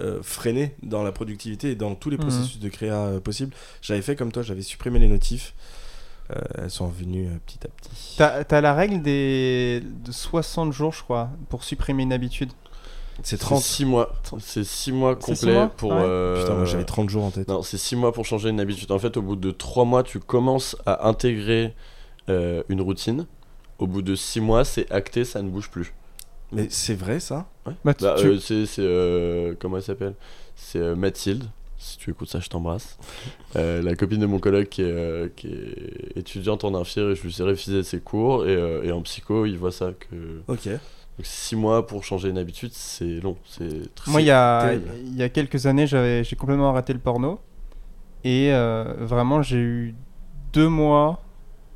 [0.00, 2.22] euh, freiné dans la productivité et dans tous les Mhm.
[2.22, 3.54] processus de créa euh, possibles.
[3.82, 5.54] J'avais fait comme toi, j'avais supprimé les notifs.
[6.30, 8.14] Euh, elles sont venues euh, petit à petit.
[8.16, 12.50] T'as t'as la règle des de 60 jours, je crois, pour supprimer une habitude.
[13.22, 13.60] C'est C'est 30.
[13.62, 14.12] 6 mois.
[14.38, 15.90] C'est 6 mois complets pour.
[15.90, 15.98] Ouais.
[16.00, 17.48] euh, Putain, moi j'avais 30 jours en tête.
[17.48, 18.90] Non, c'est 6 mois pour changer une habitude.
[18.92, 21.74] En fait, au bout de 3 mois, tu commences à intégrer
[22.28, 23.26] euh, une routine.
[23.78, 25.92] Au bout de 6 mois, c'est acté, ça ne bouge plus.
[26.52, 27.48] Mais c'est vrai ça
[27.84, 28.66] Bah, tu- Bah, tu- euh, c'est.
[28.66, 30.14] c'est, euh, comment elle s'appelle?
[30.56, 31.44] C'est euh, Mathilde.
[31.78, 32.98] Si tu écoutes ça, je t'embrasse.
[33.56, 37.16] Euh, la copine de mon coloc qui est, euh, qui est étudiante en infir et
[37.16, 38.46] je lui ai refusé ses cours.
[38.46, 40.40] Et, euh, et en psycho, il voit ça que.
[40.46, 40.66] Ok.
[40.68, 40.78] Donc
[41.24, 43.36] 6 mois pour changer une habitude, c'est long.
[43.44, 46.92] C'est très- Moi, il y a, il y a quelques années, j'avais, j'ai complètement arrêté
[46.92, 47.40] le porno.
[48.22, 49.94] Et euh, vraiment, j'ai eu
[50.52, 51.20] deux mois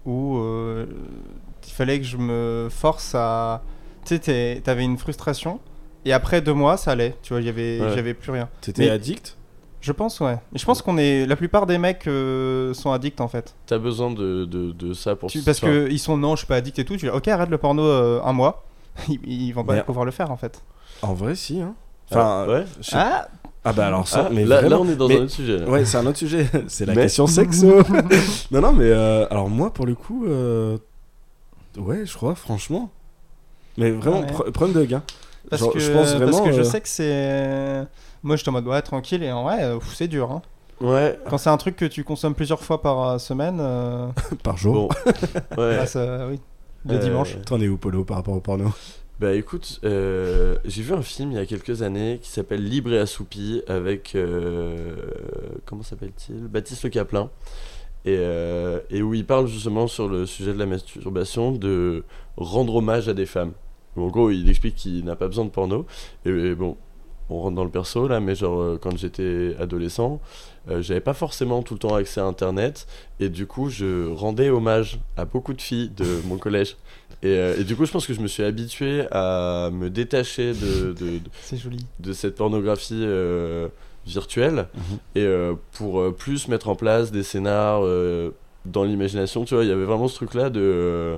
[0.06, 0.86] où euh,
[1.66, 3.62] il fallait que je me force à.
[4.04, 5.60] Tu sais, t'avais une frustration.
[6.04, 7.14] Et après deux mois, ça allait.
[7.22, 7.88] Tu vois, avait, Ouais.
[7.94, 8.48] j'avais plus rien.
[8.60, 9.36] T'étais addict?
[9.80, 10.38] Je pense, ouais.
[10.54, 11.26] Je pense qu'on est.
[11.26, 13.54] La plupart des mecs euh, sont addicts en fait.
[13.66, 16.38] T'as besoin de, de, de ça pour Tu- parce enfin, que ils sont non, je
[16.40, 16.94] suis pas addict et tout.
[16.96, 18.64] Tu dis, ok, arrête le porno euh, un mois.
[19.08, 20.62] Ils, ils vont pas Mais- pouvoir le faire en fait.
[21.02, 21.60] En vrai, si.
[21.60, 21.74] Hein.
[22.10, 22.64] ah, Enfin, ouais.
[22.80, 23.28] je sais- Ah
[23.66, 25.56] ah bah alors ça, Ah, mais là, on est dans Mais- un autre sujet.
[25.58, 25.66] là.
[25.68, 26.46] Ouais, c'est un autre sujet.
[26.68, 27.82] c'est la Mais- question sexo.
[28.50, 30.76] non, non, mais euh, alors moi, pour le coup, euh,
[31.78, 32.90] ouais, je crois, franchement.
[33.76, 34.26] Mais vraiment, Ouais.
[34.26, 35.02] pre- problème de gain.
[35.50, 36.30] Parce Genre, que, je pense vraiment.
[36.30, 37.86] parce que je euh, sais que c'est.
[38.22, 40.30] Moi, j'étais en mode ouais, tranquille et en vrai, euh, c'est dur.
[40.32, 40.42] Hein.
[40.80, 41.18] Ouais.
[41.28, 44.08] Quand c'est un truc que tu consommes plusieurs fois par euh, semaine, euh,
[44.42, 44.74] par jour.
[44.74, 44.88] Bon.
[45.62, 45.76] ouais.
[45.78, 46.40] bah, ça, oui.
[46.86, 47.36] Le Euh, dimanche.
[47.46, 48.72] T'en es où, Polo, par rapport au porno?
[49.20, 52.92] Bah écoute, euh, j'ai vu un film il y a quelques années qui s'appelle Libre
[52.92, 54.96] et assoupi avec euh,
[55.66, 56.48] comment s'appelle-t-il?
[56.48, 57.30] Baptiste Le Caplin
[58.04, 62.02] et, euh, et où il parle justement sur le sujet de la masturbation de
[62.36, 63.52] rendre hommage à des femmes.
[63.96, 65.86] En gros, il explique qu'il n'a pas besoin de porno
[66.26, 66.76] et, et bon,
[67.30, 70.20] on rentre dans le perso là, mais genre euh, quand j'étais adolescent,
[70.70, 72.86] euh, j'avais pas forcément tout le temps accès à internet
[73.20, 76.76] et du coup je rendais hommage à beaucoup de filles de mon collège
[77.22, 80.52] et, euh, et du coup je pense que je me suis habitué à me détacher
[80.52, 81.86] de, de, de- C'est joli.
[82.00, 83.68] de cette pornographie euh,
[84.06, 84.98] virtuelle Mhm.
[85.14, 87.80] et euh, pour plus mettre en place des scénars
[88.66, 91.16] dans l'imagination tu vois il y avait vraiment ce truc là de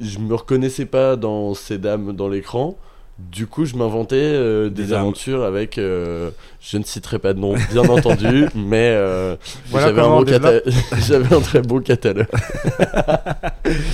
[0.00, 2.76] je me reconnaissais pas dans ces dames dans l'écran
[3.18, 6.30] du coup, je m'inventais euh, des, aventures avec, euh,
[6.60, 9.34] je ne citerai pas de nom, bien entendu, mais euh,
[9.70, 10.64] Voilà j'avais un, comment bon on développe.
[10.64, 12.28] cata- j'avais un très beau catalogue.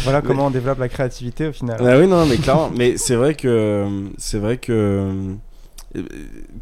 [0.04, 1.78] Voilà comment on développe la créativité au final.
[1.80, 2.70] Ah oui, non, mais clairement.
[2.76, 3.86] mais c'est vrai que
[4.18, 5.12] c'est vrai que euh,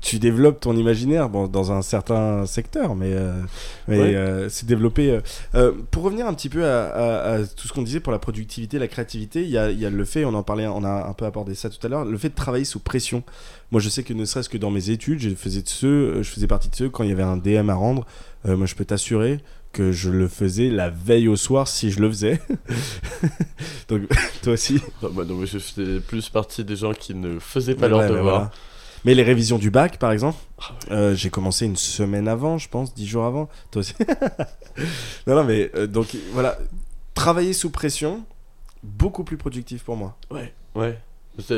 [0.01, 3.33] tu développes ton imaginaire bon, dans un certain secteur, mais, euh,
[3.89, 4.15] mais Ouais.
[4.15, 5.21] euh, c'est développé.
[5.55, 8.19] euh, pour revenir un petit peu à, à- à tout ce qu'on disait pour la
[8.19, 10.85] productivité, la créativité, il y a, il y a le fait, on en parlait, on
[10.85, 13.23] a un peu abordé ça tout à l'heure, le fait de travailler sous pression.
[13.71, 16.31] Moi, je sais que ne serait-ce que dans mes études, je faisais de ceux, je
[16.31, 18.07] faisais partie de ceux quand il y avait un DM à rendre.
[18.45, 19.41] moi, je peux t'assurer
[19.73, 22.39] que je le faisais la veille au soir si je le faisais.
[23.89, 24.03] Donc,
[24.43, 24.79] toi aussi.
[25.13, 28.23] Moi, donc, je faisais plus partie des gens qui ne faisaient pas Ouais, leur devoir.
[28.23, 28.51] voilà.
[29.05, 32.69] Mais les révisions du bac, par exemple, Ah euh, j'ai commencé une semaine avant, je
[32.69, 33.49] pense, dix jours avant.
[33.71, 33.95] Toi aussi.
[35.27, 36.57] non, non, mais euh, donc voilà,
[37.15, 38.25] travailler sous pression,
[38.83, 40.17] beaucoup plus productif pour moi.
[40.31, 40.99] Ouais, ouais.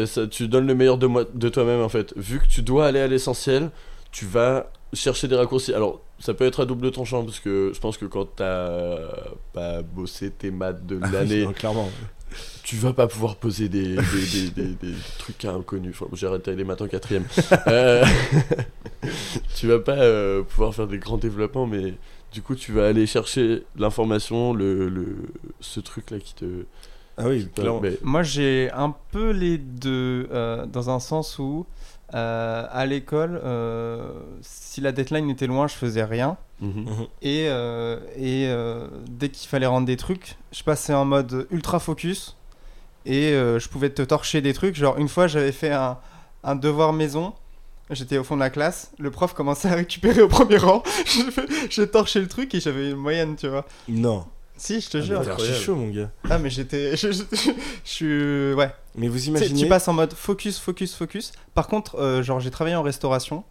[0.07, 2.15] Ça- tu donnes le meilleur de, moi, de toi-même en fait.
[2.17, 3.71] Vu que tu dois aller à l'essentiel,
[4.13, 5.75] tu vas chercher des raccourcis.
[5.75, 8.97] Alors, ça peut être à double tranchant parce que je pense que quand t'as
[9.53, 11.91] pas bossé tes maths de l'année, Non, clairement.
[12.63, 15.95] Tu vas pas pouvoir poser des, des, des- des- des trucs inconnus.
[16.01, 17.25] Enfin, j'ai arrêté les maths en quatrième.
[17.67, 18.05] Euh,
[19.57, 21.95] tu vas pas euh, pouvoir faire des grands développements, mais
[22.33, 25.17] du coup, tu vas aller chercher l'information, le, le,
[25.61, 26.45] ce truc-là qui te.
[27.17, 27.81] Ah oui, clairement.
[27.81, 31.67] mais- Moi, j'ai un peu les deux, euh, dans un sens où
[32.15, 34.09] Euh, à l'école, euh,
[34.41, 36.37] si la deadline était loin, je faisais rien.
[36.65, 37.07] Mhm.
[37.23, 41.79] Et, euh, et euh, dès qu'il fallait rendre des trucs, je passais en mode ultra
[41.79, 42.37] focus.
[43.07, 44.77] Et euh, je pouvais te torcher des trucs.
[44.77, 45.99] Genre, une fois, j'avais fait un,
[46.43, 47.35] un devoir maison.
[47.91, 48.93] J'étais au fond de la classe.
[48.99, 50.83] Le prof commençait à récupérer au premier rang.
[51.71, 53.67] J'ai torché le truc et j'avais une moyenne, tu vois.
[53.89, 54.25] Non.
[54.57, 55.37] Si, je te Ah, jure.
[55.37, 56.11] T'es chaud, mon gars.
[56.31, 56.97] Ah, mais j'étais.
[56.97, 57.51] Je, je- je-
[57.85, 58.55] je suis.
[58.55, 58.71] Ouais.
[58.95, 59.61] Mais vous imaginez.
[59.61, 61.33] Tu passes en mode focus, focus, focus.
[61.55, 63.45] Par contre, euh, genre, j'ai travaillé en restauration.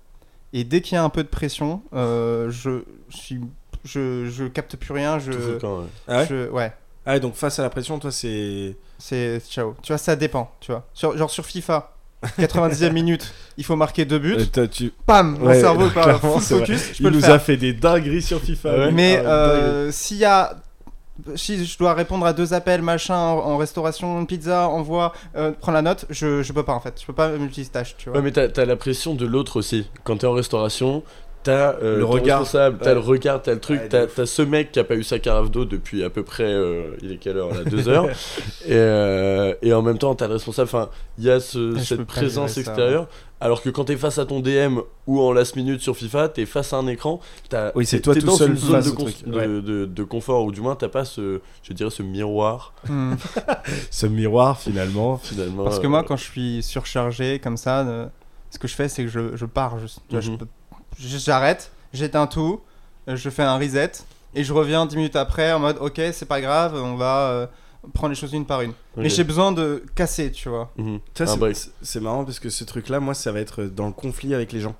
[0.54, 3.40] Et dès qu'il y a un peu de pression, euh, je, suis,
[3.84, 5.18] je, je capte plus rien.
[5.20, 5.84] Je, Tout ouais.
[6.08, 6.72] Ah ouais je- ouais.
[7.06, 8.76] Ah ouais, donc face à la pression, toi, c'est.
[9.00, 9.76] C'est ciao.
[9.82, 10.52] Tu vois, ça dépend.
[10.62, 10.88] Tu vois.
[10.94, 11.92] Sur- genre sur FIFA,
[12.40, 14.38] 90e minute, il faut marquer deux buts.
[14.58, 14.94] Euh, tu...
[15.06, 16.40] Pam, mon Ouais, cerveau full vrai.
[16.40, 16.88] focus.
[16.94, 17.34] Je Il peux le nous faire.
[17.34, 18.78] a fait des dingueries sur FIFA.
[18.78, 18.92] Ouais.
[18.92, 20.56] Mais Ah, euh, s'il y a.
[21.36, 25.84] Si je dois répondre à deux appels, machin, en, restauration, pizza, envoie, euh, prends la
[25.84, 27.00] note, je, peux pas en fait.
[27.00, 28.18] Je peux pas multitâche, tu vois.
[28.18, 29.88] Ouais, mais t'as la pression de l'autre aussi.
[30.04, 31.04] Quand t'es en restauration,
[31.44, 32.40] t'as euh, Le regard.
[32.40, 32.94] responsable, t'as Ouais.
[32.96, 35.20] le regard, t'as le truc, Ouais, t'as t'as ce mec qui a pas eu sa
[35.20, 36.44] carafe d'eau depuis à peu près.
[36.44, 38.08] euh, il est quelle heure là 2 heures.
[38.66, 40.68] et, euh, et en même temps, t'as le responsable.
[40.68, 43.08] Enfin, il y a ce- cette présence ça, extérieure.
[43.42, 46.46] Alors que quand t'es face à ton DM ou en last minute sur FIFA, t'es
[46.46, 47.20] face à un écran.
[47.50, 49.48] t'as- Oui, c'est toi t'es tout dans seul une zone face de, truc, de- ouais.
[49.48, 53.16] de- de confort, ou du moins t'as pas ce, je dirais, ce miroir Hmm.
[53.92, 55.18] Ce miroir, finalement.
[55.18, 55.66] finalement.
[55.66, 58.06] Parce que moi, quand je suis surchargé comme ça, euh,
[58.50, 59.76] ce que je fais, c'est que je, je pars
[60.10, 60.38] vois, je Mhm.
[60.38, 60.48] peux-
[61.08, 62.62] J'arrête, j'éteins tout,
[63.08, 63.92] euh, je fais un reset
[64.36, 67.48] et je reviens 10 minutes après en mode ok, c'est pas grave, on va euh,
[67.94, 68.74] prendre les choses une par une.
[68.96, 70.72] Mais j'ai besoin de casser, tu vois.
[70.78, 71.00] Mhm.
[71.16, 71.28] Ça, Un
[71.82, 74.62] c'est- marrant parce que ce truc-là, moi, ça va être dans le conflit avec les
[74.62, 74.76] gens.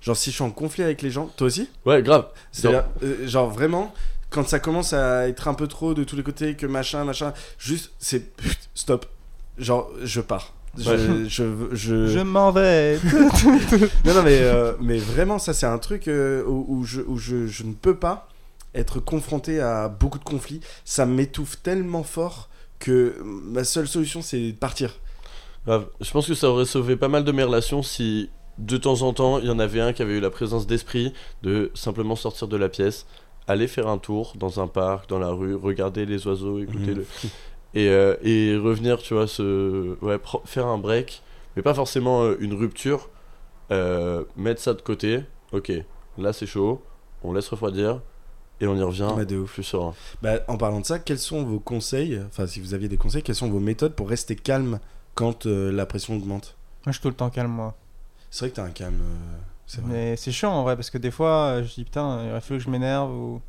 [0.00, 1.68] Genre, si je suis en conflit avec les gens, toi aussi?
[1.84, 2.28] Ouais, grave.
[2.64, 3.92] Euh, genre vraiment,
[4.30, 7.32] quand ça commence à être un peu trop de tous les côtés, que machin, machin,
[7.58, 8.30] juste, c'est
[8.74, 9.06] stop.
[9.56, 10.54] Genre, je pars.
[10.76, 10.98] Je, Ouais.
[11.28, 12.98] je, je, Je m'en vais.
[14.04, 17.16] Non, non, mais, euh, mais vraiment, ça, c'est un truc euh, où, où je, où
[17.16, 18.28] je, je ne peux pas
[18.74, 20.60] être confronté à beaucoup de conflits.
[20.84, 24.98] Ça m'étouffe tellement fort que ma seule solution, c'est de partir.
[25.66, 25.86] Grave.
[26.00, 29.12] Je pense que ça aurait sauvé pas mal de mes relations si de temps en
[29.12, 32.48] temps il y en avait un qui avait eu la présence d'esprit de simplement sortir
[32.48, 33.06] de la pièce,
[33.46, 36.94] aller faire un tour dans un parc, dans la rue, regarder les oiseaux, écouter Mhm.
[36.98, 37.06] le.
[37.74, 39.96] Et, euh, et revenir, tu vois, se...
[40.04, 41.22] ouais, pro- faire un break,
[41.56, 43.10] mais pas forcément euh, une rupture,
[43.70, 45.20] euh, mettre ça de côté,
[45.52, 45.72] ok,
[46.16, 46.82] là c'est chaud,
[47.22, 48.00] on laisse refroidir
[48.60, 49.52] et on y revient Ouais, de ouf.
[49.54, 49.94] plus serein.
[50.22, 53.22] Bah, en parlant de ça, quels sont vos conseils, enfin, si vous aviez des conseils,
[53.22, 54.80] quelles sont vos méthodes pour rester calme
[55.14, 56.56] quand euh, la pression augmente?
[56.86, 57.74] Moi, je suis tout le temps calme, moi.
[58.30, 59.00] C'est vrai que t'as un calme.
[59.02, 59.90] euh, c'est vrai.
[59.92, 62.58] Mais c'est chiant en vrai, parce que des fois, je dis putain, il aurait fallu
[62.58, 63.40] que je m'énerve ou.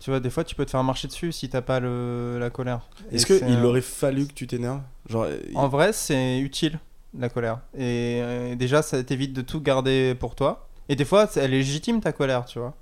[0.00, 2.38] Tu vois, des fois, tu peux te faire marcher dessus si t'as pas le...
[2.40, 2.80] la colère.
[3.12, 6.80] Et Est-ce qu'il euh, aurait fallu que tu t'énerves Genre, En vrai, c'est utile,
[7.16, 7.60] la colère.
[7.76, 10.68] Et euh, déjà, ça t'évite de tout garder pour toi.
[10.88, 12.74] Et des fois, elle est légitime ta colère, tu vois.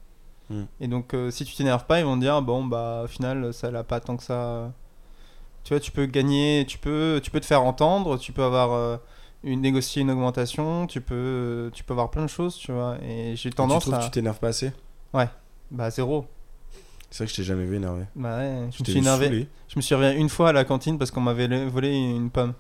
[0.48, 0.64] Hmm.
[0.80, 3.52] Et donc, euh, si tu t'énerves pas, ils vont te dire bon, bah, au final,
[3.52, 4.72] ça l'a pas tant que ça.
[5.64, 8.72] Tu vois, tu peux gagner, tu peux, tu peux te faire entendre, tu peux avoir.
[8.72, 8.96] euh,
[9.44, 12.96] une, négocier une augmentation, tu peux, euh, tu peux avoir plein de choses, tu vois.
[13.02, 13.98] Et j'ai tu tendance trouves à.
[13.98, 14.72] que tu t'énerves pas assez
[15.70, 16.26] Bah, zéro.
[17.10, 18.04] C'est vrai que je t'ai jamais vu énervé.
[18.14, 19.26] Bah ouais, je Je me suis énervé.
[19.26, 19.48] saoulé.
[19.68, 22.52] Je me suis réveillé une fois à la cantine parce qu'on m'avait volé une pomme.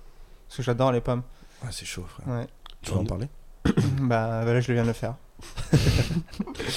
[0.48, 1.22] Parce que j'adore les pommes.
[1.62, 2.26] Ah, c'est chaud, frère.
[2.28, 2.46] Ouais.
[2.82, 3.26] Tu vas en parler?
[4.00, 5.14] Bah voilà, je viens de le faire.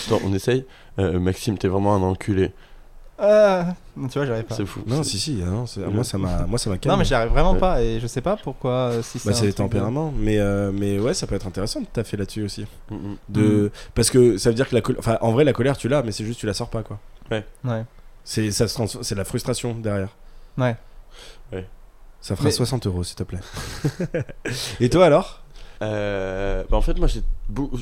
[0.06, 0.66] Attends, on essaye.
[1.00, 2.52] Euh, Maxime, t'es vraiment un enculé.
[3.24, 3.76] Ah,
[4.10, 4.56] tu vois, j'arrive pas.
[4.56, 4.82] C'est fou.
[4.88, 6.94] Non, si, si, ah non, c'est- moi ça m'a moi, ça m'a calmé.
[6.94, 7.60] Non, mais j'y arrive vraiment Ouais.
[7.60, 8.72] pas et je sais pas pourquoi.
[8.72, 10.12] euh, si Bah, c'est les de- tempéraments.
[10.18, 12.66] Mais, euh, mais ouais, ça peut être intéressant de taffer là-dessus aussi.
[12.90, 13.18] Mm, mm.
[13.30, 13.72] De...
[13.94, 15.00] Parce que ça veut dire que la colère.
[15.00, 17.00] Enfin, en vrai, la colère, tu l'as, mais c'est juste tu la sors pas, quoi.
[17.30, 17.46] Ouais.
[18.24, 20.10] C'est ça se trans- c'est la frustration derrière.
[20.58, 20.76] Ouais.
[22.24, 23.40] Ça fera Mais- 60 euros, s'il te plaît.
[24.80, 25.42] Et toi alors?
[25.82, 27.24] Euh, bah en fait, moi j'ai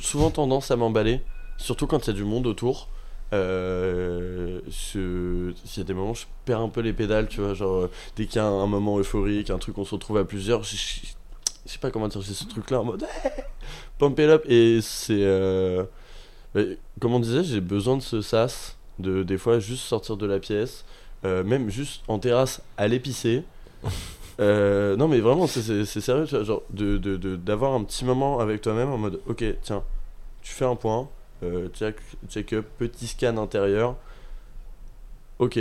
[0.01, 1.21] souvent tendance à m'emballer,
[1.57, 2.87] surtout quand il y a du monde autour.
[3.33, 7.53] Euh, je- S'il y a des moments, je perds un peu les pédales, tu vois.
[7.53, 10.17] Genre, euh, dès qu'il y a un, un moment euphorique, un truc qu'on se retrouve
[10.17, 13.05] à plusieurs, je, sais pas comment dire, j'ai ce truc-là en mode
[13.99, 14.43] pump it up.
[14.47, 15.21] Et c'est.
[15.23, 15.83] euh,
[16.99, 20.39] comme on disait, j'ai besoin de ce sas, de des fois juste sortir de la
[20.39, 20.83] pièce,
[21.25, 23.43] euh, même juste en terrasse, aller pisser.
[24.41, 28.05] Euh, non mais vraiment c'est- sérieux tu vois, genre de de- de- d'avoir un petit
[28.05, 29.83] moment avec toi-même en mode ok tiens
[30.41, 31.09] tu fais un point
[31.73, 31.95] check
[32.29, 33.95] check up petit scan intérieur
[35.39, 35.59] ok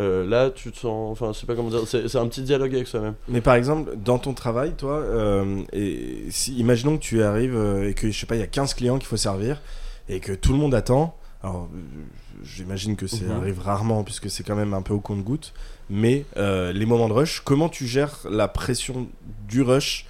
[0.00, 2.74] euh, là tu te sens enfin je sais pas comment dire c'est un petit dialogue
[2.74, 7.22] avec soi-même Mais par exemple, dans ton travail, toi, euh, et si, imaginons que tu
[7.22, 9.62] arrives euh, et que, je sais pas, il y a 15 clients qu'il faut servir
[10.08, 11.16] et que tout le monde attend.
[11.44, 11.78] Alors, euh,
[12.42, 13.30] j'imagine que ça Mhm.
[13.30, 15.52] arrive rarement puisque c'est quand même un peu au compte-goutte.
[15.88, 19.06] Mais euh, les moments de rush, comment tu gères la pression
[19.46, 20.06] du rush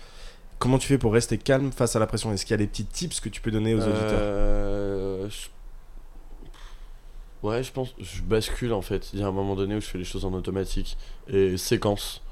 [0.64, 2.33] comment tu fais pour rester calme face à la pression?
[2.33, 4.18] Est-ce qu'il y a des petits tips que tu peux donner aux auditeurs?
[4.22, 5.48] Euh, je-
[7.46, 9.11] Ouais, je pense, je bascule en fait.
[9.12, 10.96] Il y a un moment donné où je fais les choses en automatique
[11.29, 12.22] et séquence.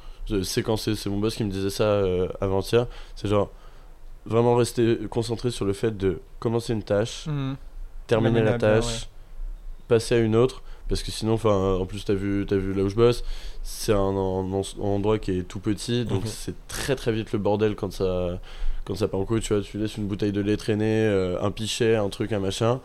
[0.43, 2.87] Séquencer, c'est mon boss qui me disait ça euh, avant-hier.
[3.15, 3.51] C'est genre
[4.25, 7.57] vraiment rester concentré sur le fait de commencer une tâche, Mhm.
[8.07, 9.09] terminer La bien, tâche,
[9.89, 10.63] passer à une autre.
[10.89, 13.25] Parce que sinon, enfin, en plus, t'as vu, t'as vu là où je bosse,
[13.63, 16.29] c'est un, un- un endroit qui est tout petit, donc Mhm.
[16.29, 18.41] c'est très très vite le bordel quand ça,
[18.85, 19.41] quand ça part en couille.
[19.41, 22.41] Tu vois, tu laisses une bouteille de lait traîner, euh, un pichet, un truc, un
[22.41, 22.81] machin,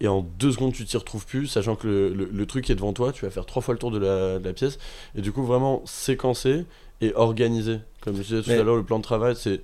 [0.00, 2.74] et en deux secondes, tu t'y retrouves plus, sachant que le, le- le truc est
[2.74, 4.78] devant toi, tu vas faire trois fois le tour de la, de la pièce,
[5.14, 6.64] et du coup, vraiment séquencer
[7.00, 7.78] et organiser.
[8.00, 9.60] Comme je disais tout Mais- à l'heure, le plan de travail, c'est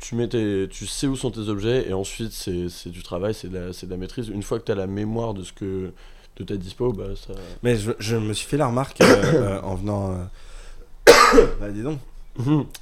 [0.00, 3.48] tu, mets tes- tu sais où sont tes objets et ensuite c'est du travail, c'est
[3.48, 4.28] de, de la maîtrise.
[4.30, 5.92] Une fois que tu as la mémoire de ce que
[6.36, 7.34] de ta dispo, bah ça.
[7.62, 10.12] Mais je, je me suis fait la remarque euh, euh, en venant.
[10.12, 11.98] euh, bah, dis donc.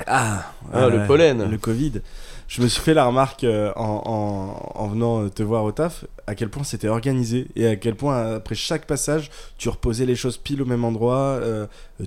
[0.07, 1.51] Ah, Ah, le pollen.
[1.51, 2.01] Le Covid.
[2.47, 6.35] Je me suis fait la remarque en, en- en venant te voir au taf à
[6.35, 10.37] quel point c'était organisé et à quel point après chaque passage tu reposais les choses
[10.37, 11.41] pile au même endroit,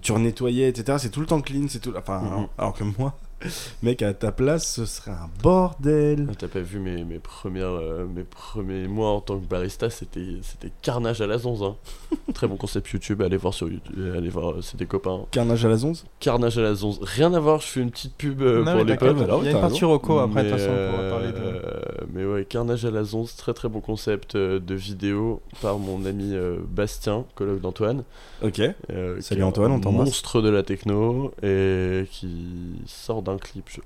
[0.01, 0.97] tu renettoyais, etc.
[1.01, 1.93] C'est tout le temps clean, c'est tout.
[1.97, 2.27] Enfin, Mhm.
[2.27, 3.17] alors, alors que moi,
[3.83, 6.27] mec, à ta place, ce serait un bordel.
[6.31, 9.89] Ah, T'as pas vu mes, mes, premières, euh, mes premiers mois en tant que barista,
[9.89, 11.61] c'était c'était carnage à la zonze.
[11.63, 11.75] hein.
[12.33, 15.25] Très bon concept YouTube, allez voir sur YouTube, allez voir, euh, c'est des copains.
[15.31, 16.05] Carnage à la zonze?
[16.19, 18.83] Carnage à la zonze, rien à voir, je fais une petite pub euh, Non, pour
[18.85, 19.23] les t'inquiète, potes.
[19.23, 21.09] alors, Il y a une t'as partie reco après, de Mais, toute façon, on pourra
[21.09, 21.37] parler de.
[21.37, 21.81] euh,
[22.13, 26.05] Mais ouais, Carnage à la Zonze, très très bon concept euh, de vidéo par mon
[26.05, 28.03] ami euh, Bastien, colloque d'Antoine.
[28.43, 28.61] Ok.
[28.91, 30.05] euh, Salut est Antoine, un on t'embrasse.
[30.07, 33.65] Monstre de la techno et qui sort d'un clip.
[33.69, 33.79] Je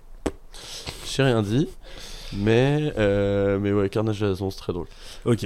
[1.06, 1.68] j'ai rien dit.
[2.34, 4.88] Mais, euh, mais ouais, Carnage à la Zonze, très drôle.
[5.26, 5.46] Ok.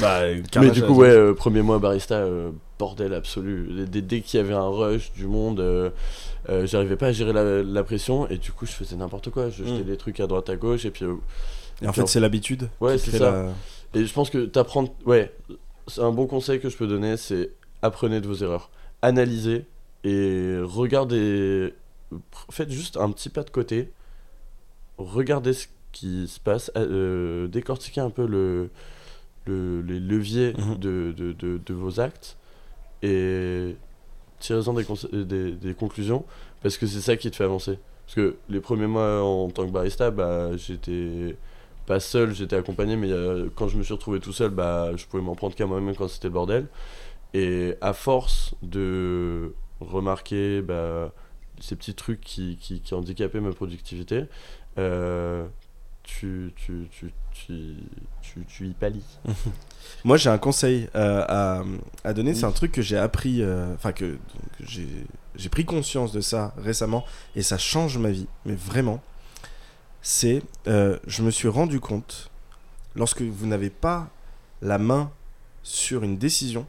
[0.00, 0.20] Bah,
[0.60, 3.68] mais du coup, ouais, euh, premier mois barista, euh, bordel absolu.
[3.86, 5.92] Dès- Dès, qu'il y avait un rush du monde,
[6.64, 9.50] j'arrivais pas à gérer la, la pression et du coup, je faisais n'importe quoi.
[9.50, 9.84] Je jetais Mm.
[9.84, 11.04] des trucs à droite à gauche et puis.
[11.04, 12.68] Et en puis fait, c'est l'habitude.
[12.80, 13.30] Ouais, c'est ça.
[13.94, 14.86] la- Et je pense que t'apprends.
[15.04, 15.32] Ouais,
[15.88, 17.50] c'est un bon conseil que je peux donner, c'est
[17.82, 18.70] apprenez de vos erreurs.
[19.02, 19.66] Analysez
[20.04, 21.74] et regardez.
[22.50, 23.92] Faites juste un petit pas de côté.
[24.98, 26.70] Regardez ce qui se passe.
[26.76, 28.70] euh, décortiquez un peu le,
[29.46, 30.78] le- les leviers Mhm.
[30.78, 32.36] de, de, de- de vos actes
[33.02, 33.76] et
[34.40, 36.24] tirez-en des, conse- des, des conclusions
[36.62, 37.78] parce que c'est ça qui te fait avancer.
[38.06, 41.36] Parce que les premiers mois en tant que barista, bah, j'étais
[41.86, 45.06] pas seul, j'étais accompagné, mais euh, quand je me suis retrouvé tout seul, bah, je
[45.06, 46.66] pouvais m'en prendre qu'à moi-même quand c'était le bordel.
[47.34, 51.12] Et à force de remarquer bah,
[51.62, 54.24] ces petits trucs qui, qui, qui handicapaient ma productivité,
[54.78, 55.46] euh,
[56.02, 57.76] tu, tu, tu, tu,
[58.20, 59.18] tu, tu y pallies.
[60.04, 61.62] Moi, j'ai un conseil euh, à,
[62.04, 62.34] à donner.
[62.34, 64.14] C'est un truc que j'ai appris, euh, enfin que,
[64.58, 64.88] que j'ai
[65.34, 67.04] j'ai pris conscience de ça récemment
[67.36, 69.00] et ça change ma vie, mais vraiment.
[70.02, 72.30] C'est, euh, je me suis rendu compte,
[72.96, 74.10] lorsque vous n'avez pas
[74.60, 75.10] la main
[75.62, 76.66] sur une décision,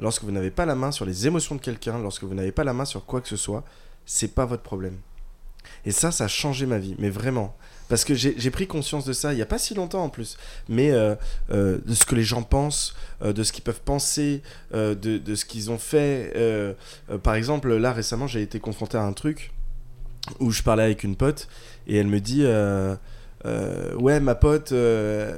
[0.00, 2.64] lorsque vous n'avez pas la main sur les émotions de quelqu'un, lorsque vous n'avez pas
[2.64, 3.64] la main sur quoi que ce soit,
[4.08, 4.96] c'est pas votre problème.
[5.84, 7.54] Et ça, ça a changé ma vie, mais vraiment.
[7.88, 10.36] Parce que j'ai pris conscience de ça il n'y a pas si longtemps en plus.
[10.68, 11.14] Mais euh,
[11.50, 14.42] euh, de ce que les gens pensent, euh, de ce qu'ils peuvent penser,
[14.72, 16.32] de, ce qu'ils ont fait.
[17.22, 19.52] par exemple, là récemment, j'ai été confronté à un truc
[20.40, 21.48] où je parlais avec une pote
[21.86, 22.44] et elle me dit
[23.98, 24.72] Ouais, ma pote,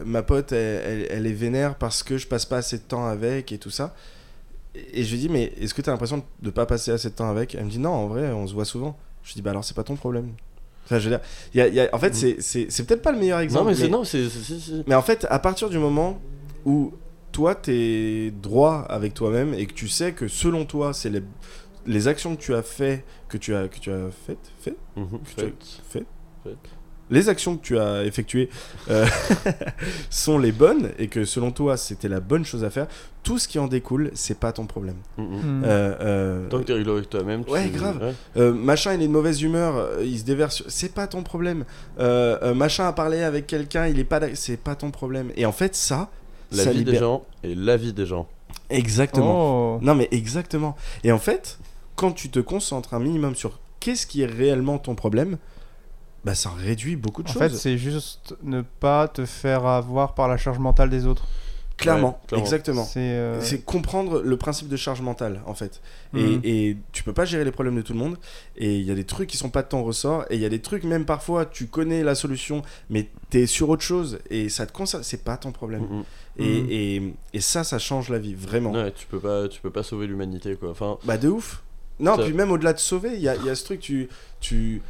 [0.05, 3.07] ma pote elle, elle- elle est vénère parce que je passe pas assez de temps
[3.07, 3.95] avec et tout ça.
[4.75, 7.11] Et je lui dis Mais est-ce que tu as l'impression de ne pas passer assez
[7.11, 7.55] de temps avec?
[7.55, 8.97] Elle me dit Non, en vrai, on se voit souvent.
[9.23, 10.31] Je lui dis Bah alors, c'est pas ton problème.
[10.85, 12.41] Enfin, je veux dire, il y a- il y a- en fait, Mhm.
[12.41, 13.65] c'est- c'est peut-être pas le meilleur exemple.
[13.65, 14.29] non, mais non, si.
[14.87, 16.21] Mais en fait, à partir du moment
[16.65, 16.93] où
[17.33, 21.23] toi, t'es droit avec toi-même et que tu sais que selon toi, c'est les,
[21.87, 25.21] les actions que tu as fait, que tu as, que tu as faites, fait, Mhm,
[25.25, 26.05] fait.
[27.11, 28.49] Les actions que tu as effectuées
[28.91, 29.07] euh,
[30.11, 32.87] sont les bonnes et que selon toi, c'était la bonne chose à faire,
[33.23, 34.97] tout ce qui en découle, c'est pas ton problème.
[35.19, 35.25] Mhm.
[35.27, 35.63] Hmm.
[35.65, 37.99] Euh, euh, Tant que t'es rigolo avec toi-même, tu- Ouais, grave.
[38.03, 38.15] ouais.
[38.37, 40.63] euh, machin, il est de mauvaise humeur, il se déverse.
[40.69, 41.65] C'est pas ton problème.
[41.99, 44.21] Machin a parlé avec quelqu'un, il est pas.
[44.35, 45.31] C'est pas ton problème.
[45.37, 46.11] Et en fait, ça.
[46.53, 48.27] La ça vie des libère- gens et la vie des gens.
[48.71, 49.77] Exactement.
[49.77, 49.79] Oh.
[49.83, 50.77] Non, mais exactement.
[51.05, 51.59] Et en fait,
[51.95, 55.39] quand tu te concentres un minimum sur qu'est-ce qui est réellement ton problème,
[56.25, 57.43] bah ça réduit beaucoup de En choses.
[57.43, 61.27] fait, c'est juste ne pas te faire avoir par la charge mentale des autres.
[61.77, 62.45] clairement, Ouais, clairement.
[62.45, 62.85] exactement.
[62.85, 63.01] C'est.
[63.01, 65.81] euh, C'est comprendre le principe de charge mentale, en fait.
[66.15, 66.41] Et, Mhm.
[66.45, 68.19] et tu peux pas gérer les problèmes de tout le monde.
[68.59, 70.27] Et il y a des trucs qui sont pas de ton ressort.
[70.29, 73.71] Et il y a des trucs, même parfois, tu connais la solution, mais t'es sur
[73.71, 74.19] autre chose.
[74.29, 75.03] Et ça te concerne.
[75.05, 75.81] C'est pas ton problème.
[75.91, 76.05] Mhm.
[76.37, 76.67] Et, Mhm.
[76.71, 78.73] et, et ça, ça change la vie, vraiment.
[78.73, 80.69] Ouais, tu peux pas, tu peux pas sauver l'humanité quoi.
[80.73, 81.63] Enfin, Bah de ouf.
[81.99, 84.09] Non, puis même au-delà de sauver, il y a, il y a ce truc, tu,
[84.41, 84.81] tu,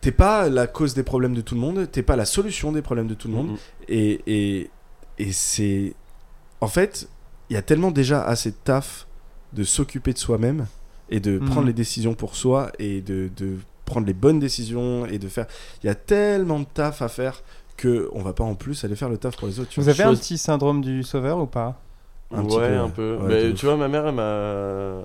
[0.00, 2.82] t'es pas la cause des problèmes de tout le monde, t'es pas la solution des
[2.82, 3.56] problèmes de tout le monde.
[3.88, 4.70] Et, et,
[5.18, 5.94] et c'est.
[6.60, 7.08] En fait,
[7.50, 9.06] il y a tellement déjà assez de taf
[9.52, 10.66] de s'occuper de soi-même
[11.10, 15.18] et de prendre les décisions pour soi et de, de prendre les bonnes décisions et
[15.18, 15.46] de faire.
[15.82, 17.42] Il y a tellement de taf à faire
[17.76, 19.70] que on va pas en plus aller faire le taf pour les autres.
[19.70, 19.92] tu Vous vois.
[19.94, 21.80] avez un petit syndrome du sauveur ou pas?
[22.30, 23.16] Un ouais, peu, un peu.
[23.22, 25.02] Ouais, Mais tu vois, ma mère, elle m'a.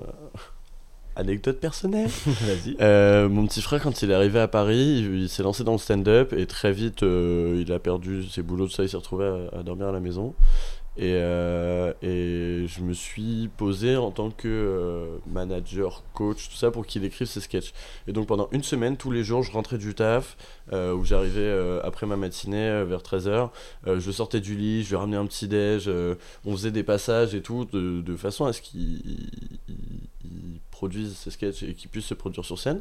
[1.16, 2.08] Anecdote personnelle.
[2.26, 2.76] Vas-y.
[2.80, 5.72] Euh, mon petit frère, quand il est arrivé à Paris, il, il s'est lancé dans
[5.72, 8.96] le stand-up et très vite, euh, il a perdu ses boulots, tout ça, il s'est
[8.96, 10.34] retrouvé à, à dormir à la maison.
[10.96, 16.70] Et, euh, et je me suis posé en tant que euh, manager, coach, tout ça,
[16.70, 17.72] pour qu'il écrive ses sketchs.
[18.06, 20.36] Et donc pendant une semaine, tous les jours, je rentrais du taf,
[20.72, 21.50] euh, où j'arrivais
[21.82, 23.50] après ma matinée vers 13h,
[23.86, 25.90] je sortais du lit, je lui ramenais un petit déj,
[26.44, 29.30] on faisait des passages et tout, de, de façon à ce qu'il il-
[30.24, 32.80] il produise ses sketchs et qu'il puisse se produire sur scène.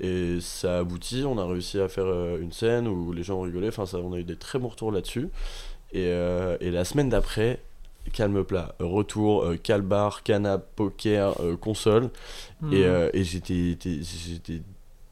[0.00, 2.06] Et ça a abouti, on a réussi à faire
[2.38, 4.92] une scène où les gens rigolé, enfin ça, on a eu des très bons retours
[4.92, 5.28] là-dessus.
[5.94, 7.60] Et, euh, et la semaine d'après,
[8.12, 12.10] calme plat, retour, euh, calbar, canap, poker, euh, console.
[12.60, 12.72] Hmm.
[12.72, 13.76] Et, euh, et j'étais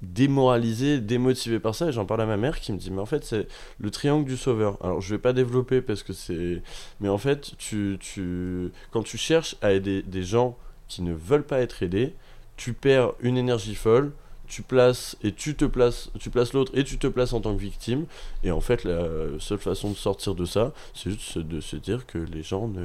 [0.02, 1.88] démoralisé, démotivé par ça.
[1.88, 3.46] Et j'en parle à ma mère qui me dit Mais en fait, c'est
[3.78, 4.76] le triangle du sauveur.
[4.82, 6.62] Alors, je vais pas développer parce que c'est.
[7.00, 8.70] Mais en fait, tu, tu...
[8.90, 10.56] quand tu cherches à aider des gens
[10.88, 12.14] qui ne veulent pas être aidés,
[12.56, 14.12] tu perds une énergie folle.
[14.52, 17.54] Tu places et tu te places, tu places l'autre et tu te places en tant
[17.54, 18.04] que victime.
[18.44, 19.06] Et en fait, la
[19.38, 22.84] seule façon de sortir de ça, c'est juste de se dire que les gens ne,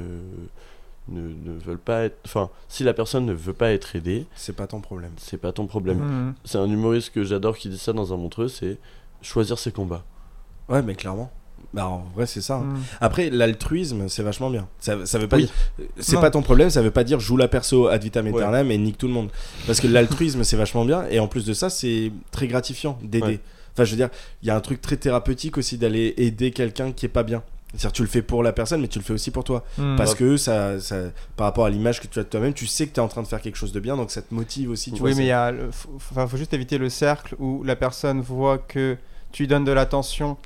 [1.08, 2.16] ne, ne veulent pas être.
[2.24, 5.12] Enfin, si la personne ne veut pas être aidée, C'est pas ton problème.
[5.18, 5.98] c'est pas ton problème.
[5.98, 6.34] Hmm.
[6.46, 8.78] C'est un humoriste que j'adore qui dit ça dans un montreux, c'est
[9.20, 10.04] choisir ses combats.
[10.70, 11.30] Ouais, mais clairement.
[11.74, 12.54] Bah, en vrai, c'est ça.
[12.56, 12.60] hein.
[12.64, 12.78] Hmm.
[13.00, 14.66] Après, l'altruisme, c'est vachement bien.
[14.80, 15.44] Ça, ça veut pas Oui.
[15.78, 15.86] dire.
[15.98, 18.32] C'est pas ton problème, ça veut pas dire joue la perso ad vitam Ouais.
[18.32, 19.28] aeternam et nique tout le monde.
[19.66, 21.04] Parce que l'altruisme, c'est vachement bien.
[21.10, 23.26] Et en plus de ça, c'est très gratifiant d'aider.
[23.26, 23.40] Ouais.
[23.74, 24.08] Enfin, je veux dire,
[24.42, 27.42] il y a un truc très thérapeutique aussi d'aller aider quelqu'un qui est pas bien.
[27.74, 29.62] C'est-à-dire, tu le fais pour la personne, mais tu le fais aussi pour toi.
[29.76, 29.94] Hmm.
[29.96, 30.96] Parce que ça, ça,
[31.36, 33.08] par rapport à l'image que tu as de toi-même, tu sais que tu es en
[33.08, 34.90] train de faire quelque chose de bien, donc ça te motive aussi.
[34.90, 37.36] Tu oui, vois, mais il y a, le- faut, enfin, faut juste éviter le cercle
[37.38, 38.96] où la personne voit que
[39.32, 40.38] tu lui donnes de l'attention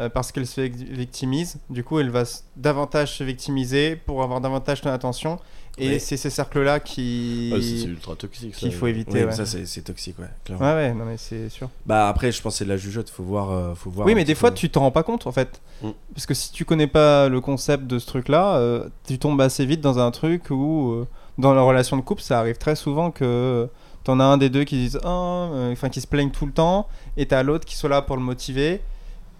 [0.00, 1.58] euh, parce qu'elle se vic- victimise.
[1.70, 2.24] Du coup, elle va
[2.56, 5.38] davantage se victimiser pour avoir davantage ton attention.
[5.78, 6.00] Et Oui.
[6.00, 8.52] c'est ces cercles-là qui Ouais, c'est ultra toxique.
[8.54, 9.20] qu'il faut éviter.
[9.20, 9.32] Oui, ouais.
[9.32, 10.26] ça, c'est toxique, ouais.
[10.44, 10.64] clairement.
[10.66, 11.70] ouais, ouais, non, mais c'est sûr.
[11.86, 13.50] Bah, après, je pense que c'est de la jugeote, faut voir.
[13.50, 14.56] euh, faut voir Oui, mais des fois, peu.
[14.56, 15.60] tu t'en rends pas compte en fait.
[15.82, 15.90] Mm.
[16.12, 19.64] Parce que si tu connais pas le concept de ce truc-là, euh, tu tombes assez
[19.64, 21.06] vite dans un truc où, euh,
[21.38, 23.68] dans la relation de couple, ça arrive très souvent que
[24.04, 26.88] t'en as un des deux qui disent Ah enfin qui se plaignent tout le temps,
[27.16, 28.82] et t'as l'autre qui soit là pour le motiver.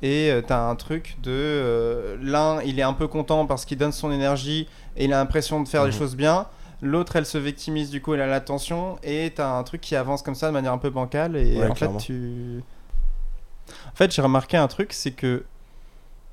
[0.03, 3.77] Et euh, t'as un truc de euh, l'un, il est un peu content parce qu'il
[3.79, 5.99] donne son énergie et il a l'impression de faire des Mhm.
[5.99, 6.47] choses bien.
[6.83, 8.97] L'autre, elle se victimise, du coup, elle a l'attention.
[9.03, 11.37] Et t'as un truc qui avance comme ça de manière un peu bancale.
[11.37, 11.99] Et Ouais, en clairement.
[11.99, 12.63] fait, tu.
[13.93, 15.45] En fait, j'ai remarqué un truc, c'est que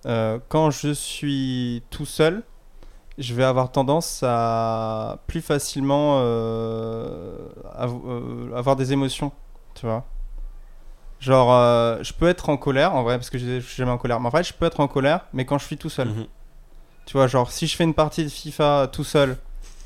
[0.06, 2.44] euh, quand je suis tout seul,
[3.18, 6.20] je vais avoir tendance à plus facilement
[7.76, 9.32] av- avoir des émotions,
[9.76, 10.06] tu vois.
[11.20, 13.92] Genre, euh, je peux être en colère, en vrai, parce que je je suis jamais
[13.92, 14.20] en colère.
[14.20, 16.10] Mais en fait, je peux être en colère, mais quand je suis tout seul.
[16.10, 16.26] Mhm.
[17.06, 19.38] Tu vois, genre, si je fais une partie de FIFA tout seul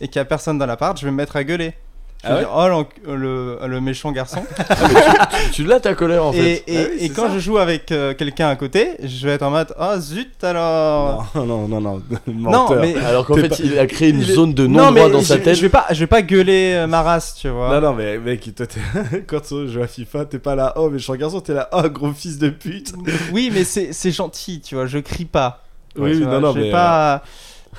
[0.01, 1.75] et qu'il y a personne dans l'appart, je vais me mettre à gueuler.
[2.23, 4.43] Je vais Ah ouais dire, oh l'enc- le, le méchant garçon.
[5.53, 6.63] Tu l'as ta colère en fait.
[6.67, 7.33] et, Ah oui, et quand ça.
[7.33, 11.31] je joue avec euh, quelqu'un à côté, je vais être en mode, oh zut alors.
[11.35, 12.01] Non, non, non, non.
[12.27, 12.81] Non, menteur.
[12.81, 12.95] mais.
[12.97, 15.19] Alors qu'en fait, pas- il a créé une il zone de Non, non-droit mais dans
[15.21, 15.55] je, sa tête.
[15.55, 17.69] je vais pas, je vais pas gueuler euh, ma race, tu vois.
[17.79, 18.65] Non, non, mais mec, toi,
[19.27, 22.11] quand tu joues à FIFA, t'es pas là, oh, méchant garçon, t'es là, oh, gros
[22.13, 22.93] fils de pute.
[23.33, 25.63] Oui, mais c'est c'est gentil, tu vois, je crie pas.
[25.97, 26.71] Oui, Tu oui, vois, non, non, je vais mais.
[26.71, 27.23] pas.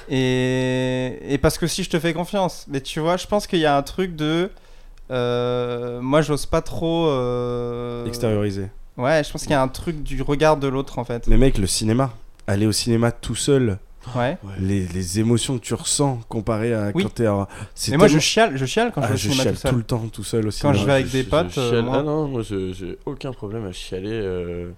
[0.09, 1.19] Et...
[1.35, 3.67] et parce que si je te fais confiance, mais tu vois, je pense qu'il y
[3.67, 4.51] a un truc de.
[5.11, 7.07] euh, Moi, j'ose pas trop.
[7.09, 8.69] euh, Extériorisé.
[8.97, 11.27] Ouais, je pense qu'il y a un truc du regard de l'autre en fait.
[11.27, 12.13] Mais mec, le cinéma,
[12.47, 13.79] aller au cinéma tout seul,
[14.17, 14.37] Ouais.
[14.59, 17.05] les, les émotions que tu ressens comparé à Oui.
[17.05, 17.29] quand t'es.
[17.29, 19.43] en- c'est Mais moi, je chiale, je chiale quand Ah, je vais au je cinéma
[19.45, 19.71] chiale tout seul.
[19.71, 21.71] tout le temps tout seul au Quand je vais avec des je- potes, je euh,
[21.71, 24.71] chiale- moi- Ah non, moi je- j'ai aucun problème à chialer euh,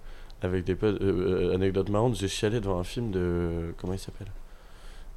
[0.43, 1.01] avec des potes.
[1.01, 3.75] Euh, anecdote marrante, j'ai chialé devant un film de.
[3.81, 4.29] Comment il s'appelle?